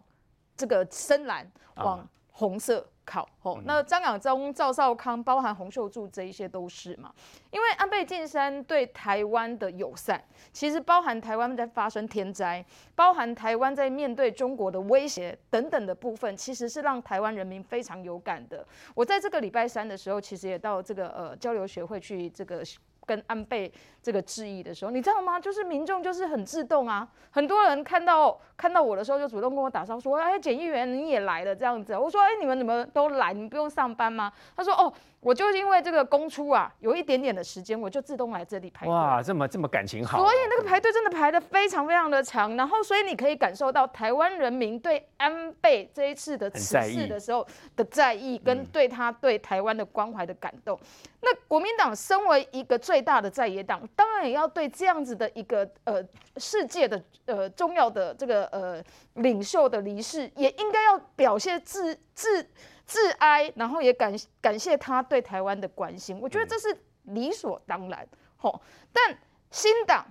[0.58, 2.86] 这个深蓝往红色。
[3.06, 7.14] 靠哦，那张亚中、赵少康，包含洪秀柱，这一些都是嘛。
[7.52, 12.66] 因为安倍晋三对台湾的友善，其实包含台湾在发生天灾，
[12.96, 18.66] 包含台湾在面对中国的威胁等等的部分，其实是让台湾人民非常有感的。
[18.94, 22.64] 我在这个礼拜三的时候，其实也到这个呃交流学会去这个。
[23.06, 25.40] 跟安倍这个质疑的时候，你知道吗？
[25.40, 33.34] 就是民众就是很自动啊，很多人看到看到我的时候就主动跟我打招呼说：“哎，检议员你也来了这样子。”我说：“哎，你们怎么都来？
[33.34, 34.92] 你们不用上班吗？”他说：“哦，
[35.26, 38.94] 我就因为这个公出啊，有一点点的时间，我就自动来这里排队。
[38.94, 40.20] 哇，这么这么感情好。
[40.20, 47.44] 所以那个排队真的排的非常非常的长，然后所以你可以感受到台湾人民对安倍这一次的辞世的时候
[47.76, 50.80] 的在意，跟对他对台湾的关怀的感动。
[51.22, 56.04] 那国民党身为一个最大的在野党，当然也要对这样子的一个呃
[56.38, 58.80] 世界的呃重要的这个呃
[59.16, 62.48] 领袖的离世，也应该要表现自自
[62.86, 66.20] 致哀，然后也感感谢他对台湾的关心。
[66.22, 68.08] 我觉得这是理所当然。
[68.38, 68.62] 吼，
[68.94, 69.18] 但
[69.50, 70.06] 新党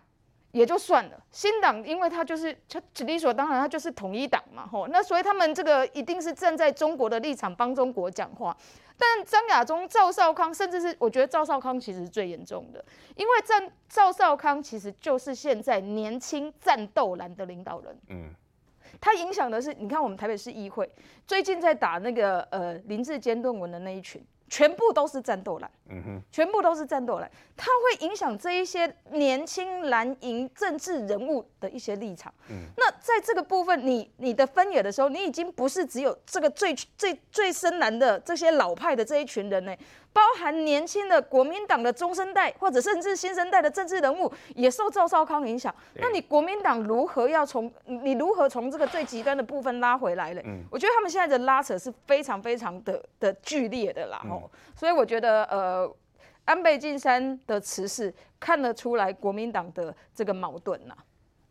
[0.53, 2.57] 也就算了，新党因为他就是
[3.01, 4.67] 理所当然，他就是统一党嘛。
[4.67, 8.57] 吼，那所以他们这个一定是站在中国的立场帮中国讲话。
[8.97, 12.85] 但张亚中、赵少康，甚至是我觉得赵少康其实是最严重的，
[13.17, 13.55] 因为赵
[13.89, 17.99] 赵少康其实就是现在年轻战斗蓝的领导人。
[18.09, 18.31] 嗯，
[19.01, 20.89] 它影响的是，你看我们台北市议会
[21.27, 24.25] 最近在打那个呃林志坚论文的那一群。
[24.47, 32.33] 全部都是战斗蓝，嗯哼，全部都是战斗蓝，它会影响这一些年轻蓝营政治人物的一些立场。
[32.49, 39.75] 嗯，那在这个部分，你你的分野的时候，你已经不是只有这个最最最深蓝的这些老派的这一群人呢。
[40.15, 45.75] 包含年轻的国民党的中生代，或者甚至新生代的政治人物，也受赵少康影响。
[45.95, 50.41] 那你国民党如何要从你如何从这个最极端的部分拉回来呢？
[50.45, 54.23] 嗯，我觉得他们现在的拉扯是非常非常的的剧烈的啦。
[54.31, 55.74] 哦、嗯，所以我觉得呃，
[56.45, 60.95] 安倍晋三的辞世看得出来国民党的这个矛盾呐。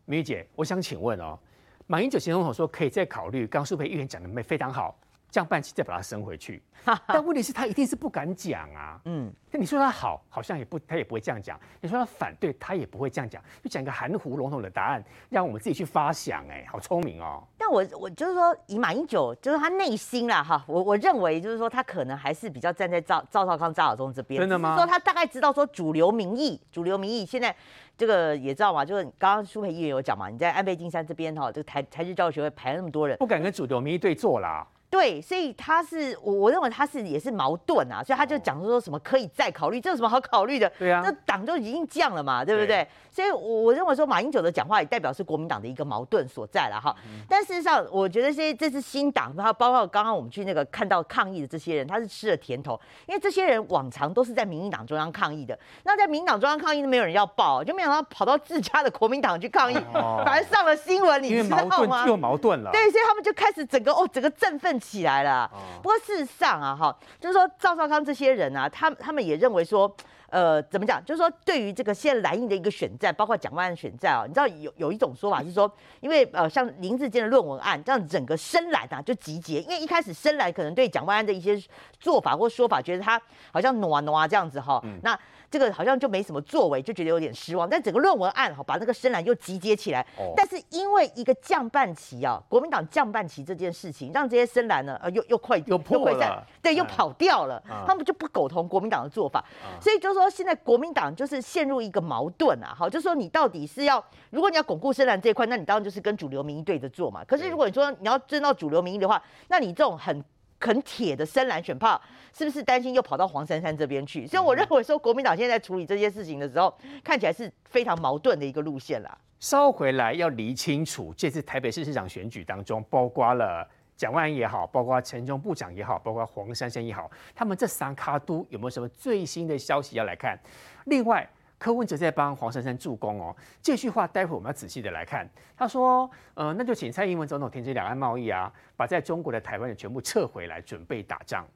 [0.04, 1.38] 明姐，我想请问哦，
[1.86, 4.96] 马英九前总统说可以再考虑，刚苏培议员讲的没非常好。
[5.34, 6.62] 降半旗再把它升回去，
[7.08, 9.00] 但问题是，他一定是不敢讲啊。
[9.04, 16.46] 嗯，那你说他好，好像也不，他也不会这样讲；你说他反对，他也不会这样讲，就讲一个含糊笼统的答案，让我们自己去发想。
[16.48, 17.42] 哎，好聪明哦。
[17.58, 24.40] 但我我就是说，以马英九，就是他内心啦，哈，我我认为就是说，他可能还是比较站在赵赵少康、赵亚中这边。
[24.40, 24.76] 真的吗？
[24.76, 27.52] 说他大概知道说主流民意，主流民意现在
[27.98, 34.64] 这个也知道嘛，就是刚刚舒培议员有讲嘛，你在安倍晋三这边哈，这个台台日教育学会排了那么多人，不敢跟主流民意对坐啦。
[34.94, 40.70] 对，所以他是我我认为他是也是矛盾啊，所以他就讲说什么可以再考虑，这有什么好考虑的？
[40.78, 42.68] 对啊，那党就已经降了嘛，对不对？
[42.68, 46.94] 对，所以我认为说马英九的讲话也代表是国民党的一个矛盾所在了哈。
[47.28, 62.06] 但事实上，我觉得这些这是新党，然后包括刚刚我们去那个看到抗议的这些人，他是吃了甜头，因为这些人往常都是在民进党中央抗议的，那在民进党中央抗议都没有人要报，就没想到跑到自家的国民党去抗议，反而上了新闻，你知道吗？
[62.06, 62.70] 又矛盾了。
[62.70, 64.80] 对，所以他们就开始整个哦，整个振奋。
[64.84, 65.50] 起来了，
[65.82, 69.90] 不过事实上啊，哈，就是说赵少康这些人啊，他他们也认为说，
[70.28, 71.02] 呃，怎么讲？
[71.04, 75.70] 就是说，对于这个现在蓝营的一个选战，包括蒋万安选战啊，你知道有有一种说法是说，
[76.00, 81.60] 因为呃，像林志坚的论文案，这样整个深蓝啊就集结，因为一开始深蓝可能对蒋万安的一些
[81.98, 83.20] 做法或说法，觉得他
[83.50, 85.18] 好像挪啊挪啊这样子哈，嗯、那。
[85.54, 87.70] 这个好像就没什么作为，就觉得有点失望。
[87.70, 90.04] 但整个论文案哈，把那个深蓝又集结起来。
[90.18, 90.32] 哦。
[90.36, 97.62] 但是因为一个降半旗啊，国民党降半旗这件事情，让这些深蓝呢，呃，又又快又破了，对，又跑掉了。
[97.70, 99.44] 嗯、他们就不苟同国民党的做法。
[99.62, 102.74] 嗯、所以就是说，现在国民党就是陷入一个矛盾啊。
[102.76, 107.22] 好，就是说你到底是要，如果你要巩固深蓝这一块，那你当然就是跟主流民意对着做嘛。
[107.24, 110.24] 可是如果你说你要争到主流民意的话，那你这种很。
[110.60, 112.00] 很铁的深蓝选票，
[112.32, 114.26] 是不是担心又跑到黄珊珊这边去？
[114.26, 119.18] 所以我认为说，国民党现在在处理这些事情的时候，看起来是非常矛盾的一个路线啦。
[119.40, 130.38] 稍回来要理清楚，这次台北市市长选举当中，包括了蒋万安也好，包括陈时中部长也好，包括黄珊珊也好，他们这三卡都有没有什么最新的消息要来看？
[130.86, 131.28] 另外。
[131.64, 135.26] 柯文哲在帮黄珊珊助攻哦，这句话待会我们要仔细的来看。
[135.56, 141.48] 他说：“呃，那就请蔡英文总统停止两岸贸易啊，把在中国的台湾人全部撤回来，准备打仗。”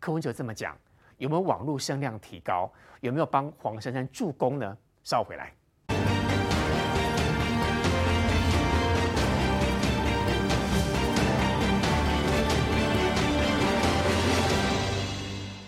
[0.00, 0.76] 柯文哲这么讲，
[1.16, 2.68] 有没有网络声量提高？
[3.02, 4.76] 有没有帮黄珊珊助攻呢？
[5.04, 5.52] 稍回来。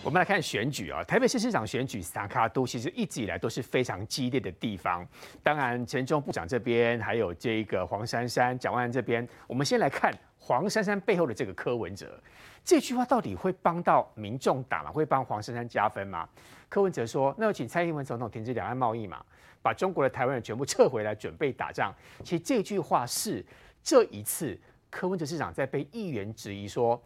[0.04, 5.06] 我们来看选举啊，台北市市长选举，三脚督其实一直以来都是非常激烈的地方。
[5.42, 12.22] 当然，前中部长这边还有这个黄珊珊、蒋万安这边，我们先来看黄珊珊背后的这个柯文哲，
[12.62, 14.92] 这句话到底会帮到民众党吗？
[14.92, 16.28] 会帮黄珊珊加分吗？
[16.68, 19.24] 柯文哲说：“那就请蔡英文总统停止两岸贸易嘛，
[19.62, 21.90] 把中国的台湾人全部撤回来，准备打仗。”
[22.22, 23.42] 其实这句话是
[23.82, 24.58] 这一次
[24.90, 27.02] 柯文哲市长在被议员质疑说。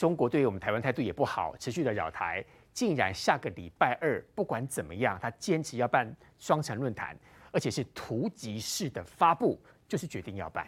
[0.00, 7.14] 中国对于我们台湾态度也不好，持续的扰台，竟然下个礼拜二不管怎么样，他坚持要办双城论坛，
[7.52, 10.66] 而且是突击式的发布，就是决定要办。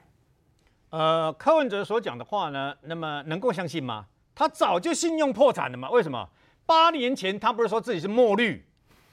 [0.91, 4.07] 呃，柯文哲所讲的话呢，那么能够相信吗？
[4.35, 5.89] 他早就信用破产了嘛？
[5.89, 6.29] 为什么？
[6.67, 8.63] 八年前他不是说自己是墨绿？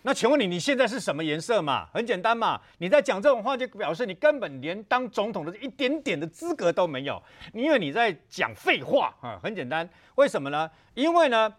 [0.03, 1.88] 那请问你，你现在是什么颜色嘛？
[1.93, 7.21] 很简单嘛，你在讲这种话，就表示你根本连当总统的一点点的资格都没有，
[7.53, 9.38] 因为你在讲废话啊。
[9.43, 10.69] 很简单，为什么呢？
[10.93, 11.53] 因为呢，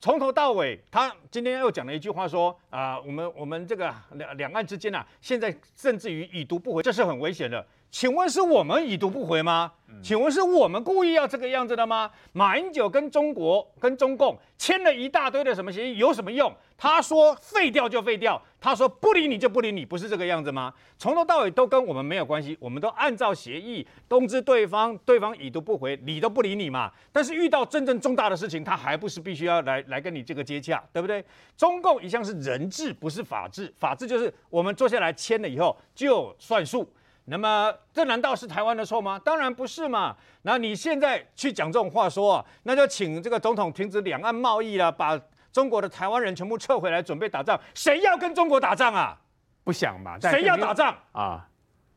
[0.00, 7.66] 从头到尾，他今天又讲了一句话说啊，我们我们这个两两岸之间啊，现在甚至于已读不回，这是很危险的。
[7.92, 9.70] 请问是我们已读不回吗？
[10.02, 12.10] 请问是我们故意要这个样子的吗？
[12.32, 16.50] 马英九跟中国跟中共签了一大堆的什么协议，有什么用？
[16.78, 20.72] 他说废掉就废掉，他说不理你就不理你，不是这个样子吗？
[20.96, 26.90] 从头到尾都跟我们没有关系，我们都按照协议通知对方，对方已读不回，理都不理你嘛。
[27.12, 31.22] 但是遇到真正重大的事情，他还不是必须要来来跟你这个接洽，对不对？
[31.58, 36.90] 中共一向是人治，不是法治，法治就是我们坐下来签了以后就算数。
[37.26, 39.18] 那么这难道是台湾的错吗？
[39.18, 40.16] 当然不是嘛。
[40.42, 45.18] 那你现在去讲这种话说啊，那就请这个总统停止两岸贸易了，把
[45.52, 47.58] 中国的台湾人全部撤回来，准备打仗。
[47.74, 49.16] 谁要跟中国打仗啊？
[49.62, 50.18] 不想嘛？
[50.20, 51.48] 谁要打仗啊？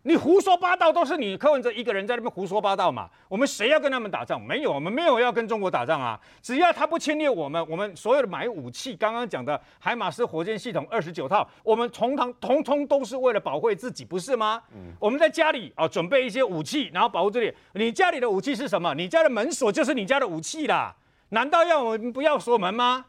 [0.08, 3.10] 你胡说八道，都是你柯文哲一个人在那边胡说八道嘛？
[3.28, 4.40] 我们谁要跟他们打仗？
[4.40, 6.20] 没有，我们没有要跟中国打仗啊！
[6.44, 14.62] 只要他不侵略我们，我们所有的买武器，刚刚讲的海马斯火箭系统二十九套，我们从头通通都是为了保卫自己，不是吗？
[14.76, 17.52] 嗯，我们在家里啊准备一些武器，然后保护这里。
[17.74, 18.94] 你家里的武器是什么？
[18.94, 20.96] 你家的门锁就是你家的武器啦。
[21.30, 23.08] 难道要我们不要锁门吗？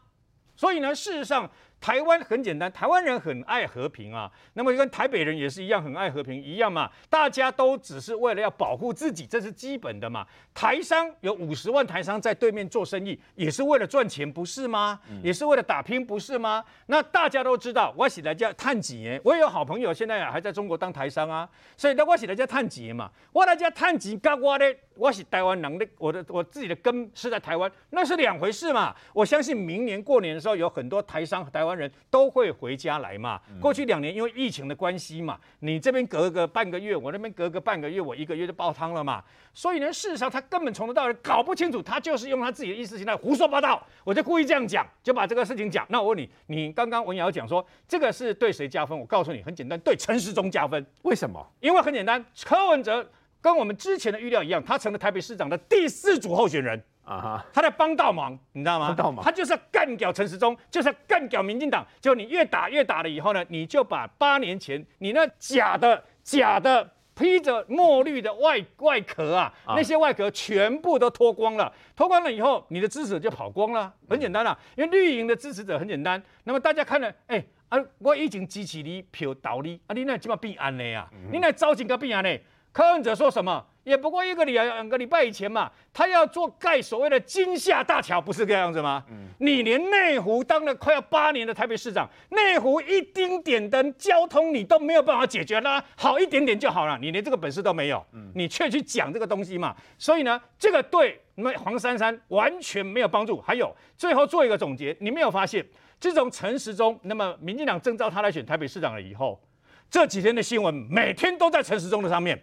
[0.55, 1.47] 所以呢，事实上。
[1.79, 4.29] 台湾很简单，台湾人很爱和平啊。
[4.53, 6.89] 那么跟台北人也是一样，很爱和平一样嘛。
[7.09, 10.25] 大家都只是为了要保护自己，这是基本的嘛。
[10.53, 14.99] 台商有五十万台商在对面做生意，也是为了赚钱，不是吗？
[15.21, 16.63] 也是为了打拼，不是吗？
[16.87, 21.47] 那大家都知道，我是来家探几年，我也有好朋友现在啊还在中国当台商啊。
[21.77, 28.95] 所以那我是来家探几年嘛，我来家探几，跟我的我是台湾人的，我的我自己的根是在台湾，那是两回事嘛。
[29.13, 33.39] 我相信明年过年的时候，有很多台商台湾人都会回家来嘛。
[33.61, 39.23] 过去两年因为疫情的关系嘛，你这边隔个半个月，我那边隔个半个月，我一个月就爆汤了嘛。
[39.53, 43.85] 所以呢，事实上他根本从头到尾搞不清楚，他就是用他自己的意识形态胡说八道。
[44.03, 45.85] 我就故意这样讲，就把这个事情讲。
[45.89, 48.97] 那我问你，你刚刚文瑶讲说这个是对谁加分？
[48.97, 50.83] 我告诉你，很简单，对陈时中加分。
[51.03, 51.45] 为什么？
[51.59, 53.07] 因为很简单，柯文哲。
[53.41, 58.87] 跟我们之前的预料一样，他成了台北市长的第四组候选人啊哈，他在帮倒忙，你知道吗？
[58.87, 61.85] 帮倒忙，他就是要干掉陈时中，就是要干掉民进党。
[62.01, 73.91] 就你越打越打了以后呢，你就把八年前你那假的假的披着墨绿的外外壳啊，那些外壳全部都脱光了，脱光了以后，你的支持者就跑光了。
[74.09, 76.21] 很简单了，因为绿营的支持者很简单。
[76.43, 81.09] 那么大家看了，哎啊，我已经支持你票倒你啊，你那怎么变安呢啊？
[81.31, 82.39] 你那招进个变安呢？
[82.77, 83.65] 柯文哲说什么？
[83.83, 89.03] 也不过一个礼两个礼拜以前嘛，他要做盖所谓的金厦大桥，不是这样子吗？
[89.09, 103.41] 嗯，你连内湖当了快要八年的台北市长，内湖一丁点的交通你都没有办法解决啦，好一点点就好了，你连这个本事都没有，嗯，你却去讲这个东西嘛，所以呢，这个对那黄珊珊完全没有帮助。
[103.41, 105.65] 还有最后做一个总结，你没有发现，
[105.99, 109.41] 自从陈时中那么民进党征召他来选台北市长了以后。
[109.89, 112.37] 这几天的新闻每天都在陈时中的上面，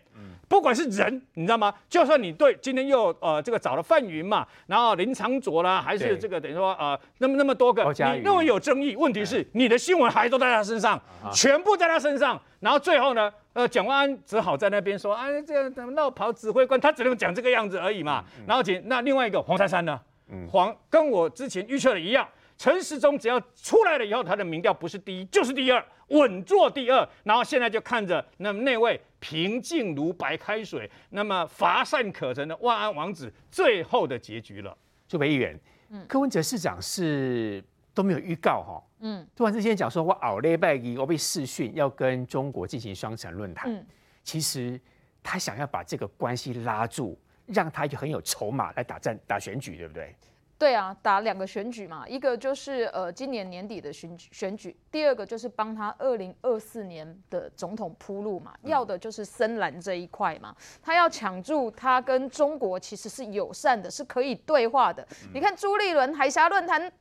[0.48, 1.74] 不管是人，你知道吗？
[1.88, 11.00] 就算你对今天又呃这个找了范云嘛，然后林长佐啦，还是这个等于说呃那么那么多个，你那么有争议，问题是你的新闻还都在他身上，
[11.32, 18.24] 全部在他身上，然后最后呢，呃蒋万安只好在那边说啊这怎么闹跑指挥官，他只能讲这个样子而已嘛。
[18.46, 20.00] 然后请那另外一个黄珊珊呢，
[20.50, 22.26] 黄跟我之前预测的一样。
[22.56, 27.08] 陈时中只要出来了以后，他的民调不是第一就是第二，稳坐第二。
[27.24, 34.76] 然后现在就看着那那位平静如白开水、那么乏善可陈的万安王子最后的结局了。
[35.08, 35.58] 朱培议员，
[35.90, 37.62] 嗯，柯文哲市长是
[37.92, 43.84] 都没有预告哈，嗯，突然之间讲说我熬了拜一，我被视讯要跟中国进行双城论坛，嗯，
[44.22, 44.80] 其实
[45.22, 50.14] 他想要把这个关系拉住，让他就很有筹码来打战打选举，对不对？
[50.56, 65.06] 对啊，打两个选举嘛，一个就是呃今年年底的选举选举，第二个就是帮他二零二四年的总统铺路嘛，要的就是深蓝这一块嘛，他要抢住他跟中国其实是友善的，是可以对话的。
[65.32, 66.92] 你看朱立伦海峡论坛。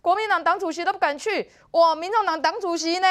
[0.00, 3.08] 国民党党主席都不敢去，我民众党党主席呢，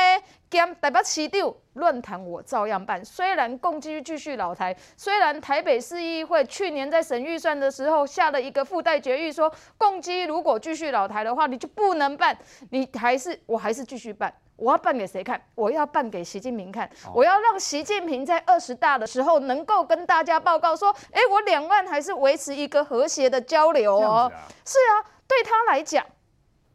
[0.50, 3.04] 兼代表市长论坛我照样办。
[3.04, 12.38] 虽然共机继续老台，虽然台北市议会去年在审预算的时候下了一个附带决议，说共机如果继续老台的话，你就不能办，
[12.70, 14.34] 你还是我还是继续办。
[14.56, 15.42] 我要办给谁看？
[15.56, 16.88] 我要办给习近平看。
[17.12, 24.32] 我要让习近平在二十大的时候能够跟大家报告说，哎，我两岸还是维持一个和谐的交流哦。
[24.64, 26.06] 是啊，对他来讲。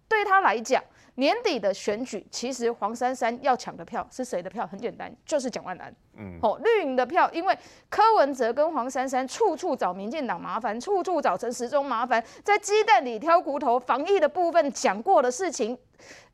[0.09, 0.83] 对他来讲，
[1.17, 4.67] 年底的选举，其实黄珊珊要抢的票是谁的票？
[4.67, 5.95] 很简单，就是蒋万安。
[6.17, 7.57] 嗯，哦，绿营的票，因为
[7.89, 15.77] 柯文哲跟黄珊珊处处找民进党麻烦，处处找陈时中麻烦，在鸡蛋里挑骨头，防疫的部分讲过的事情，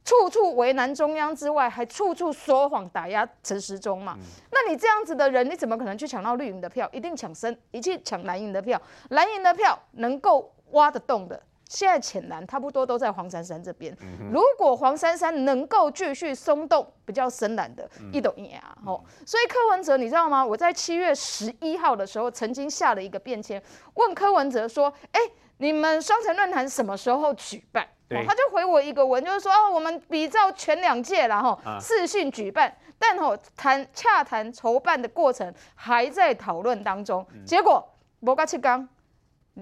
[0.04, 4.14] 处处为难中央之外，还处处说谎打压陈时中嘛。
[4.18, 4.22] 嗯、
[4.52, 6.88] 那你这样子的人，你怎么可能去抢到绿营的票？
[6.92, 8.80] 一定抢深，一定抢蓝营的票。
[9.10, 11.42] 蓝营的票能够挖得动的。
[11.74, 13.92] 现在浅蓝差不多都在黄珊珊这边。
[14.32, 20.44] 如果黄珊珊能够继续松动比较深蓝的，一抖一啊，吼，所以柯文哲你知道吗？
[20.44, 23.60] 我在七月十一号的时候曾经下了一个便签，
[23.94, 25.20] 问柯文哲说：“哎，
[25.56, 27.84] 你们双城论坛什么时候举办？”
[28.24, 37.84] 他就回我一个文，就是说：“哦，我们比照前两届然后视讯举办，但吼谈洽谈筹办的过程还在讨论当中。”结果
[38.20, 38.88] 无甲七刚。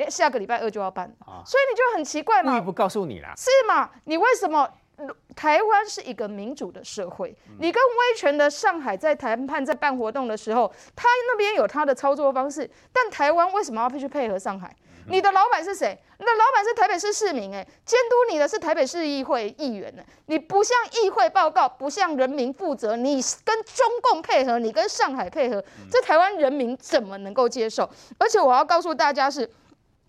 [0.09, 2.53] 下个礼拜二就要办，啊、所以你就很奇怪嘛？
[2.53, 3.35] 故意不告诉你啦？
[3.37, 3.91] 是吗？
[4.05, 4.69] 你为什么？
[5.35, 14.77] 台湾是一个民主的社会，你跟威权的上海在谈判、在办活动的时候，他那边有他的操作方式，但台湾为什么要去配合上海？
[15.09, 15.99] 你的老板是谁？
[16.19, 20.03] 你的老板是台北市市民，哎，监督你的是台北市议会议员呢。
[20.27, 27.91] 你不向议会报告，不向人民负责，你跟中共配合，你跟上海配合，这台湾人民怎么能够接受？
[28.19, 29.51] 而且我要告诉大家是。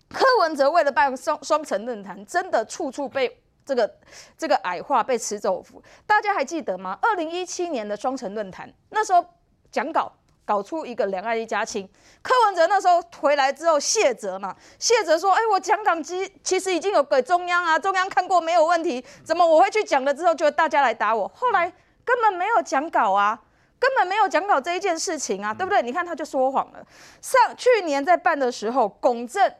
[0.08, 3.90] 柯文哲为了办双双城论坛，真的处处被这个
[4.36, 5.82] 这个矮化，被吃豆腐。
[6.06, 6.98] 大家还记得吗？
[7.02, 9.24] 二零一七年的双城论坛，那时候
[9.72, 10.12] 讲稿
[10.44, 11.88] 搞出一个两岸一家亲。
[12.22, 21.26] 柯文哲那时候回来之后谢责嘛，谢责说：“哎，我讲稿机其实已经有给中央啊，中央看过没有问题，怎么我会去讲了之后就大家来打我？
[21.34, 21.72] 后来
[22.04, 23.40] 根本没有讲稿啊，
[23.78, 25.82] 根本没有讲稿这一件事情啊，对不对？
[25.82, 26.86] 你看他就说谎了。
[27.20, 29.52] 上去年在办的时候，龚正。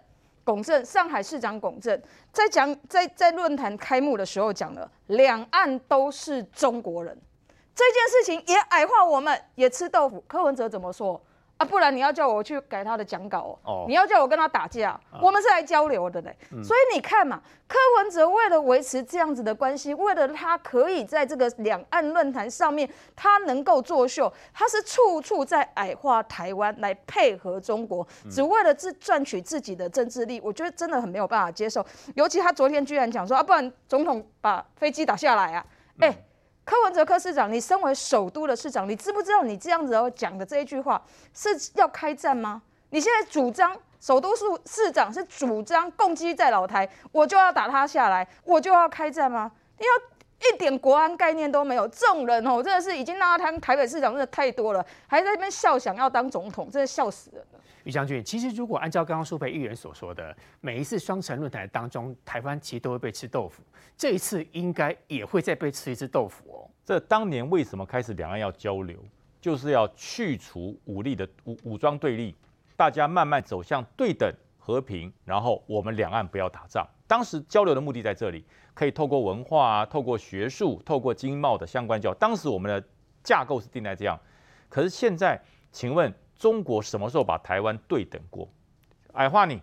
[0.44, 7.18] 龚正，上海市长龚正在讲，在在论坛开幕的时候讲了，两岸都是中国人，
[7.74, 10.22] 这件事情也矮化我们，也吃豆腐。
[10.28, 11.20] 柯文哲怎么说？
[11.56, 16.36] 啊，不然你要叫我去改他的讲稿哦，你要叫我跟他打架，我们是来交流的嘞。
[16.64, 30.40] 所以你看嘛，柯文哲为了维持这样子的关系，为了他可以在这个两岸论坛上面，他能够作秀，他是处处在矮化台湾来配合中国，只为了自赚取自己的政治力。
[30.42, 31.86] 我觉得真的很没有办法接受，
[32.16, 35.64] 尤其他昨天居然讲说啊，不然总统把飞机打下来啊，
[36.00, 36.24] 哎。
[36.64, 41.00] 柯文哲柯市长，你身为首都的市长，你知不知道你这样子要讲的这一句话
[41.34, 42.62] 是要开战吗？
[42.90, 49.50] 你现在主张首都市市长是主张共机在老台，我就要打他下来，我就要开战吗？
[49.78, 57.60] 你要一点国安概念都没有，众人哦，真的是已经让他们台北市长真的太多了，还在那边笑想要当总统，真的笑死人了。
[57.84, 63.62] 于将军，其实如果按照刚刚苏培议员所说的，每一次双城论坛当中，台湾其实都会被吃豆腐，
[63.96, 66.70] 这一次应该也会再被吃一次豆腐哦。
[66.84, 68.98] 这当年为什么开始两岸要交流，
[69.40, 72.34] 就是要去除武力的武武装对立，
[72.74, 76.86] 大家慢慢走向对等和平，然后我们两岸不要打仗。
[77.06, 78.44] 当时交流的目的在这里，
[78.74, 82.18] 可以透过文化啊，透过学术，透过经贸的相关交流。
[82.18, 82.88] 当时我们的
[83.22, 84.18] 架构是定在这样，
[84.68, 85.40] 可是现在，
[85.70, 86.12] 请问？
[86.36, 88.46] 中国什么时候把台湾对等过？
[89.12, 89.62] 矮化你，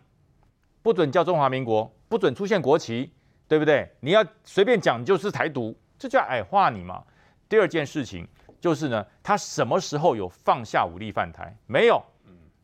[0.81, 3.11] 不准叫中华民国，不准出现国旗，
[3.45, 3.91] 对不对？
[3.99, 7.03] 你要随便讲就是台独，这叫矮化你嘛？
[7.49, 8.25] 第二件事情
[8.61, 11.55] 就是呢，他什么时候有放下武力犯台？
[11.67, 12.01] 没有。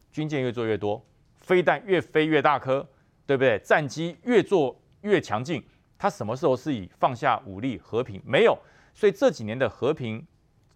[0.10, 1.06] 军舰越做越多，
[1.36, 2.88] 飞弹越飞越大颗，
[3.28, 3.60] 对不对？
[3.60, 5.64] 战机越做越强劲，
[6.00, 8.20] 他什么时候是以放下武力和平？
[8.26, 8.58] 没有。
[8.96, 10.26] 所以这几年的和平。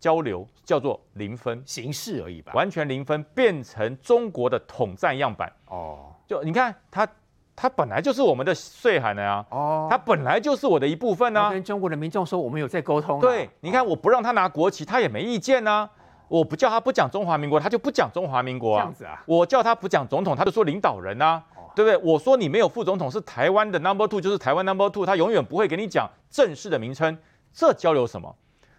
[0.02, 6.12] 交流叫做零分形式而已吧，完全零分，变成中国的统战样板哦。
[6.26, 7.08] 就你看，他，
[7.56, 11.52] 他本来就是我们的岁寒的呀，哦，它本来就是我的一部分呢、啊。
[11.52, 13.22] 跟中国的民众说，我们有在沟通、啊。
[13.22, 15.90] 对，你看，我不让他拿国旗，他也没意见呢、啊。
[16.28, 18.80] 我不叫他不讲中华民国，他就不讲中华民国啊。
[18.80, 19.22] 这样子啊。
[19.28, 21.98] 我叫他不讲总统，他就说领导人啊，哦、对不对？
[21.98, 27.18] 我说你没有副总统，是台湾的 number two，就是台湾 number two，他永远不会给你讲正式的名称。
[27.54, 28.36] 这交流什么？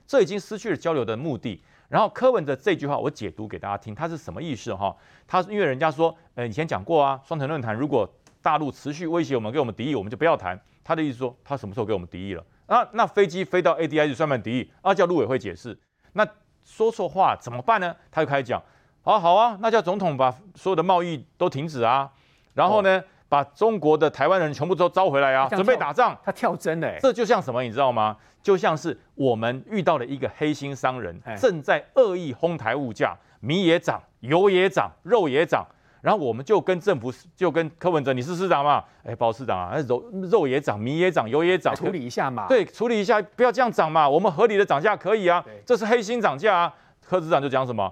[0.07, 1.63] 这已经失去了交流的目的。
[1.89, 4.97] 然后柯文哲这句话我解读给大家听，他是什么意思哈？
[5.27, 8.09] 他因为人家说，呃，以前讲过啊，双城论坛如果
[8.41, 10.59] 大陆持续威胁我们，给我们敌意，我们就不要谈。
[10.83, 12.45] 他的意思说，他什么时候给我们敌意了？
[12.67, 14.71] 啊，那飞机飞到 ADI 就算不算敌意？
[14.81, 15.79] 啊，叫陆委会解释。
[16.15, 16.27] 那
[16.65, 17.95] 说错话怎么办呢？
[18.11, 18.63] 他就开始讲，
[19.03, 22.11] 好好啊，那叫总统把所有的贸易都停止啊，
[22.55, 22.99] 然后呢？
[22.99, 25.49] 哦把中国的台湾人全部都招回来啊！
[25.49, 26.99] 准备打仗，他跳针嘞！
[27.01, 28.15] 这就像什么，你知道吗？
[28.43, 35.67] 就像是我们遇到了一个黑心商人，正在恶意哄抬物价，米也涨，油也涨，肉也涨，
[36.03, 38.85] 然后我们就跟政府，就跟柯文哲，你是市长嘛？
[39.03, 42.47] 哎，包市长啊，肉肉也涨，米也涨，油也涨，处理一下嘛。
[42.49, 44.07] 对，处理一下，不要这样涨嘛。
[44.07, 46.75] 我们合理的涨价可以啊，这是黑心涨价啊。
[47.01, 47.91] 柯市长就讲什么？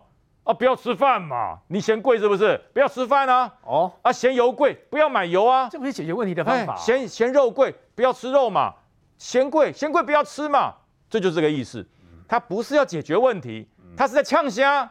[0.51, 2.61] 啊，不要吃饭嘛，你嫌贵是不是？
[2.73, 3.53] 不要吃饭啊。
[3.63, 5.69] 哦，啊，嫌油贵，不要买油啊。
[5.71, 6.75] 这不是解决问题的方法。
[6.77, 8.75] 嫌嫌肉贵，不要吃肉嘛。
[9.17, 10.75] 嫌贵嫌贵，不要吃嘛。
[11.09, 11.87] 这就是这个意思。
[12.27, 14.91] 他不是要解决问题，他是在呛虾。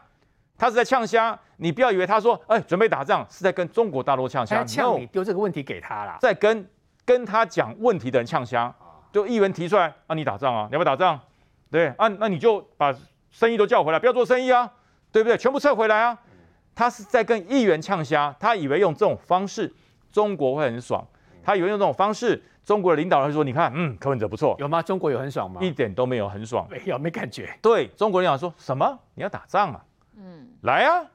[0.57, 6.69] 他是在呛虾，你不要以为他说，哎，准备打仗是在跟中国大陆呛虾，呛你丢这个问题给他啦，在跟
[7.05, 8.73] 跟他讲问题的人呛虾，
[9.09, 11.17] 就议员提出来啊，你打仗啊，你要不要打仗？
[11.71, 12.93] 对啊，那你就把
[13.31, 14.69] 生意都叫回来，不要做生意啊，
[15.11, 15.37] 对不对？
[15.37, 16.17] 全部撤回来啊。
[16.75, 19.73] 他是在跟议员呛虾，他以为用这种方式
[20.11, 21.05] 中国会很爽，
[21.43, 24.81] 他以为用这种方式中国的领导人会说，你看，嗯，柯文哲不错，有吗？
[24.81, 25.59] 中国有很爽吗？
[25.61, 27.53] 一点都没有很爽，没有，没感觉。
[27.61, 28.97] 对，中国领导人说什么？
[29.15, 29.83] 你要打仗啊？
[30.15, 31.05] 嗯，来呀、啊，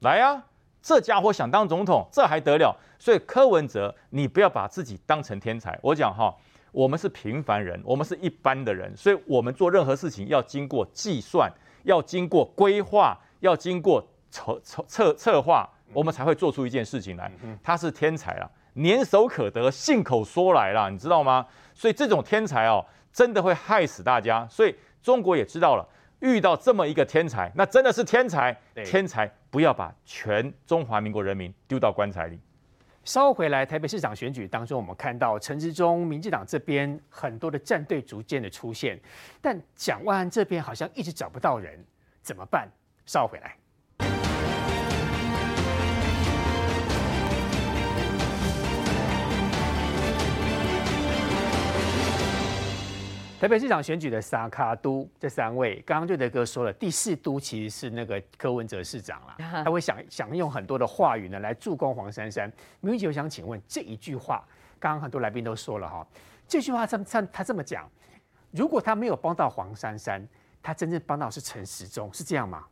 [0.00, 0.44] 来呀、啊！
[0.82, 2.74] 这家伙想当总统，这还得了？
[2.98, 5.78] 所以柯文哲，你不要把自己当成天才。
[5.82, 6.34] 我讲哈，
[6.72, 11.50] 我们是平凡人，我们是一般的人，所以我们做任何事情要经过计算，
[11.82, 17.30] 要经过规划，要经过策策策策划，我们才会做出一件事情来。
[17.62, 21.46] 他是天才啊，拈手可得，信口说来了，你知道吗？
[21.74, 24.46] 所以这种天才哦，真的会害死大家。
[24.48, 25.88] 所以中国也知道了。
[26.20, 28.54] 遇到这么一个天才，那真的是天才。
[28.84, 32.38] 天才不要把全中华民国人民丢到棺材里。
[33.04, 39.00] 稍后回来，台北市长选举当中，我们看到陈志忠民进党这边很多的战队逐渐的出现，
[39.40, 41.82] 但蒋万安这边好像一直找不到人，
[42.20, 42.68] 怎么办？
[43.10, 43.56] 稍回来。
[53.40, 59.34] 台北市长选举的萨卡都这三位，刚刚瑞德哥说了，第四都其实是那个柯文哲市长啦，
[59.64, 62.52] 他会想想用很多的话语呢来助攻黄珊珊。
[62.80, 64.46] 明玉姐，我想请问这一句话，
[64.78, 66.06] 刚刚很多来宾都说了哈，
[66.46, 67.90] 这句话他他他这么讲，
[68.52, 70.24] 如果他没有帮到黄珊珊，
[70.62, 72.64] 他真正帮到是陈时中，是这样吗？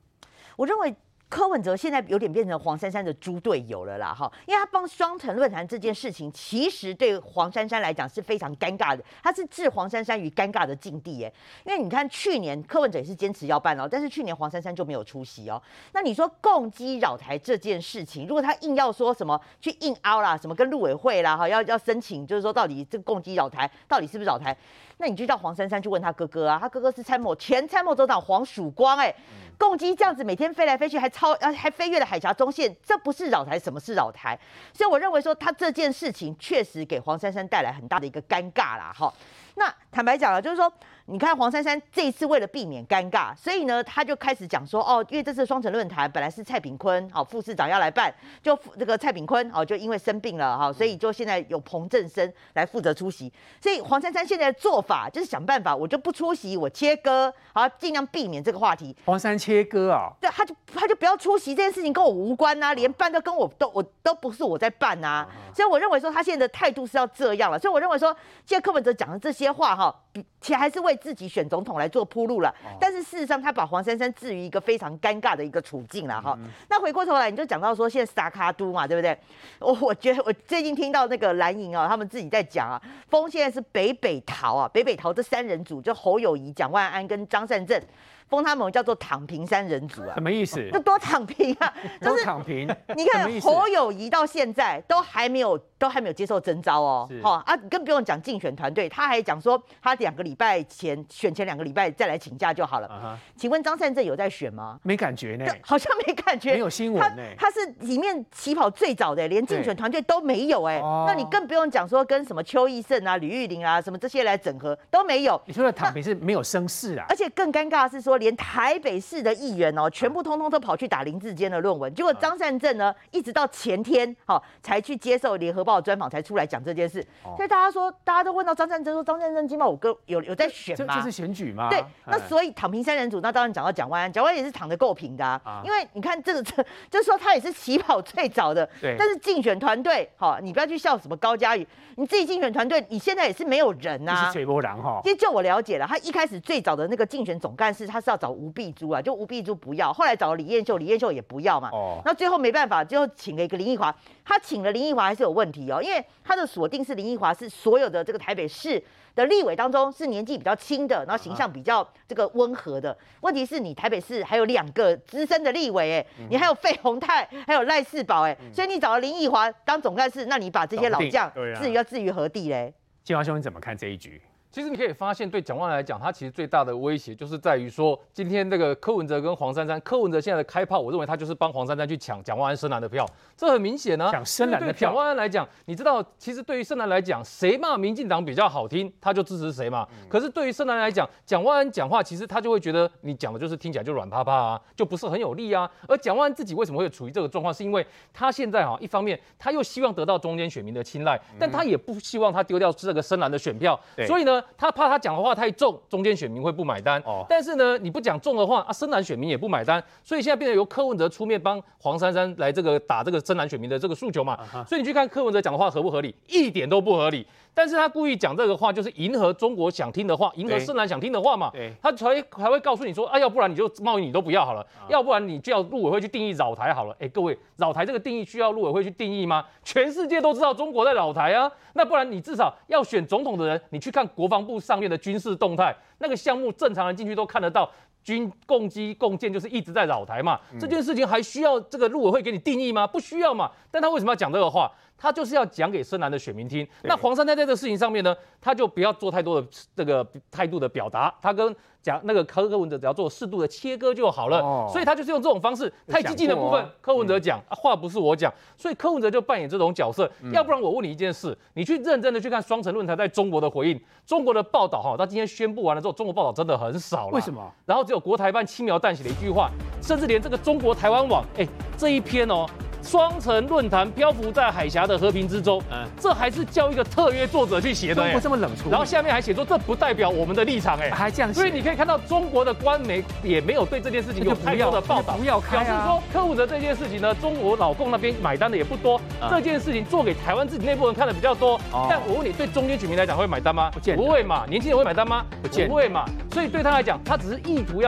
[0.58, 0.94] 我认为。
[1.30, 11.30] 柯文哲现在有点变成黄珊珊的猪队友了啦，哈，因为他帮双城论坛这件事情，其实对黄珊珊来讲是非常尴尬的，他是置黄珊珊于尴尬的境地，耶。
[11.66, 15.62] 因为你看去年柯文哲也是坚持要办哦，但是去年黄珊珊就没有出席哦。
[15.92, 24.56] 那你说共机扰台这件事情，如果他硬要说什么去硬凹啦，什么跟陆委会啦，哈，要要申请，就是说到底这个共机扰台到底是不是扰台？
[24.98, 29.14] 那你就叫黄珊珊去问他哥哥啊，他哥哥是参谋前参谋总长黄曙光，哎。
[29.58, 34.38] 共机这样子每天飞来飞去，还超呃还飞越了海峡中线，这不是扰台，什么是扰台？
[34.72, 39.12] 所以我认为说他这件事情确实给黄珊珊带来很大的一个尴尬啦，哈。
[39.56, 40.72] 那坦白讲了，就是说。
[41.10, 53.32] 你看黄珊珊这一次为了避免尴尬，所以呢，他就开始讲说，哦，因为这次双城论坛本来是蔡炳坤，哦副市长要来办，就这个蔡炳坤哦，就因为生病了哈，所以就现在有彭正生来负责出席。
[53.58, 58.96] 所以黄珊珊现在的做法就是想办法，我就不出席，我切割，好尽量避免这个话题。
[59.04, 60.10] 黄山切割啊？
[60.20, 65.28] 对，他就他就不要出席这件事情，跟我无关呐，连办都跟我都我都不是我在办呐。
[65.54, 67.58] 所以我认为说他现在的态度是要这样了。
[67.58, 68.16] 所以我认为说，
[68.46, 69.94] 现在柯文哲讲的这些话哈，
[70.40, 76.38] 其实还是为自己选总统来做铺路了，但是事实上他把黄珊珊置于一个非常尴尬的一个处境了哈。
[76.70, 79.18] 那回过头来，你就讲到说现在撒卡都嘛，对不对？
[79.58, 87.82] 我我觉得我最近听到那个蓝营啊，他们自己在讲啊，风现在是北北逃啊，北北北桃这三人组，就侯友谊、蒋万安跟张善政。
[88.28, 90.70] 封他们叫做躺平三人组啊，什么意思？
[90.70, 91.72] 就多躺平啊！
[92.00, 92.68] 就是躺平。
[92.94, 97.08] 你看侯友谊到现在都还没有，都还没有接受征召哦。
[97.22, 102.88] 好啊，更不用讲竞选团队，他还讲说他两个礼拜前选前两个礼拜再来请假就好了。
[102.88, 103.40] Uh huh.
[103.40, 104.78] 请问张善政有在选吗？
[104.82, 107.22] 没感觉呢，好像没感觉，没有新闻呢。
[107.38, 110.78] 他是里面起跑最早的，连竞选团队都没有哎。
[111.06, 115.40] 那你更不用讲说跟什么邱毅胜啊、吕玉玲啊什么这些来整合都没有。
[115.46, 118.17] 你说的躺平是没有声势啊，而且更尴尬的是说。
[118.18, 127.04] 连台北市的议员哦，全部通通都跑去打林志坚的论文，结果张善政呢，一直到前天哦，才去接受联合报专访，才出来讲这件事。
[127.36, 130.96] 所以大家说，大家都问到张善政说，张善政今晚我哥有有在选吗？
[130.96, 131.70] 这是选举吗？
[131.70, 135.62] 对，那所以躺平三人组，那当然讲到蒋万安，蒋万安也是躺得够平的啊。
[135.64, 138.68] 因为你看这个， 这就是说他也是起跑最早的。
[138.80, 138.96] 对。
[138.98, 141.64] 但是竞选团队，好，你不要去笑什么高嘉宇，
[141.94, 144.26] 你自己竞选团队，你现在也是没有人呐。
[144.26, 145.00] 是水波浪哈。
[145.04, 148.07] 其实就我了解了，他一开始最早的那个竞选总干事，他是。
[148.08, 151.68] 是要找吴碧珠啊，就吴碧珠不要，后来找了李彦秀，李彦秀也不要嘛。
[151.70, 152.00] 哦。
[152.06, 153.94] 那最后没办法，最后请了一个林奕华，
[154.24, 158.82] 他请了林奕华还是有问题哦，因为他的锁定是林奕华是所有的这个台北市
[159.14, 162.96] 的立委当中是年纪比较轻的，然后形象比较这个温和的。
[163.20, 171.30] 问题是你台北市还有两个资深的立委，哎，你还有费鸿泰，还有赖士葆，哎，所以你找了林奕华当总干事，那你把这些老将
[171.60, 172.72] 至于要置于何地嘞？
[173.04, 174.22] 金华兄，你怎么看这一局？
[174.50, 184.10] 其实你可以发现，对蒋万安来讲，他其实最大的威胁就是在于说，今天这个柯文哲跟黄珊珊，柯文哲现在的开炮，我认为他就是帮黄珊珊去抢蒋万安深蓝的票，这很明显啊。
[184.10, 184.72] 抢深蓝的票。
[184.72, 189.86] 对蒋万安来讲，你知道，其实对于深蓝来讲，谁骂民进党比较好听，他就支持谁嘛。
[189.90, 195.70] 嗯、可是对于深蓝来讲，蒋万安讲话，其实他就会觉得你讲的就是听起来就软趴趴啊，就不是很有力啊。
[195.86, 205.18] 而蒋万安自己为什么会处于这个状况，是因为他现在哈，一方面他又希望得到中间选民的青睐，但他也不希望他丢掉这个深蓝的选票，嗯、所以呢，他怕他讲的。
[205.18, 207.02] 话太重，中间选民会不买单。
[207.04, 209.82] 哦，但是呢，你不讲重的话，啊，深蓝选民也不买单。
[210.02, 214.38] 所以现在变成由柯文哲出面帮黄珊珊来这个打这个深蓝选民的这个诉求嘛。
[214.54, 214.64] Uh.
[214.64, 216.14] 所以你去看柯文哲讲的话合不合理？
[216.28, 217.26] 一点都不合理。
[217.52, 221.50] 但是他故意讲这个话，就是迎合中国想听的话，迎合深蓝想听的话嘛。
[221.52, 224.92] 对，他才还会告诉你说，啊，要不然你就贸易你都不要好了，uh.
[224.92, 226.96] 要不然你就要陆委会去定义扰台好了。
[227.00, 229.44] 哎，各位，扰台这个定义需要陆委会去定义吗？
[229.64, 231.50] 全世界都知道中国在扰台啊。
[231.74, 235.74] 那不然你至少要选总统的人，你去看国防部上面的军事动态。
[235.98, 237.70] 那个项目正常人进去都看得到，
[238.04, 240.38] 军共机共建就是一直在扰台嘛。
[240.60, 242.86] 这件事情还需要这个陆委会给你定义吗？
[242.86, 243.50] 不需要嘛。
[243.70, 244.70] 但他为什么要讲这个话？
[244.98, 246.66] 他就是要讲给深蓝的选民听。
[246.82, 249.46] 那黄珊珊在这个事情上面呢，他就不要做太多的
[249.76, 251.14] 这个态度的表达。
[251.22, 254.40] 他跟讲那个柯柯文哲只要做适度的切割就好了。
[254.40, 260.10] 哦、所以他就是用这种方式，太激进的部分，哦、柯文哲讲、嗯、话不是我讲，所以柯文哲就扮演这种角色。
[260.22, 267.12] 嗯、要不然我问你一件事，你去认真的去看双城论坛在中国的回应，中国的报道哈，他今天宣布完了之后，中国报道真的很少了。
[267.12, 267.48] 为什么？
[267.64, 271.46] 然后只有国台办轻描淡写的一句话，甚至连这个中国台湾网，哎，
[271.76, 272.46] 这一篇哦。
[272.88, 278.70] 双城论坛漂浮在海峡的和平之中，嗯，这还是叫一个特约作者去写的，不这么冷处理。
[278.70, 281.38] 然后下面还写说，这不代表我们的立场，哎，还这样写。
[281.38, 291.60] 所以你可以看到中国的官媒也没有对这件事情有太多的报道，不要看，表示说柯文哲这件事情呢，中国老共那边买单的也不多，这件事情做给台湾自己内部人看的比较多。
[291.90, 293.70] 但我问你，对中间选民来讲会买单吗？
[293.70, 294.46] 不见，不会嘛？
[294.48, 295.26] 年轻人会买单吗？
[295.42, 296.06] 不见不会嘛？
[296.32, 297.76] 所以对他来讲，他只是意图要。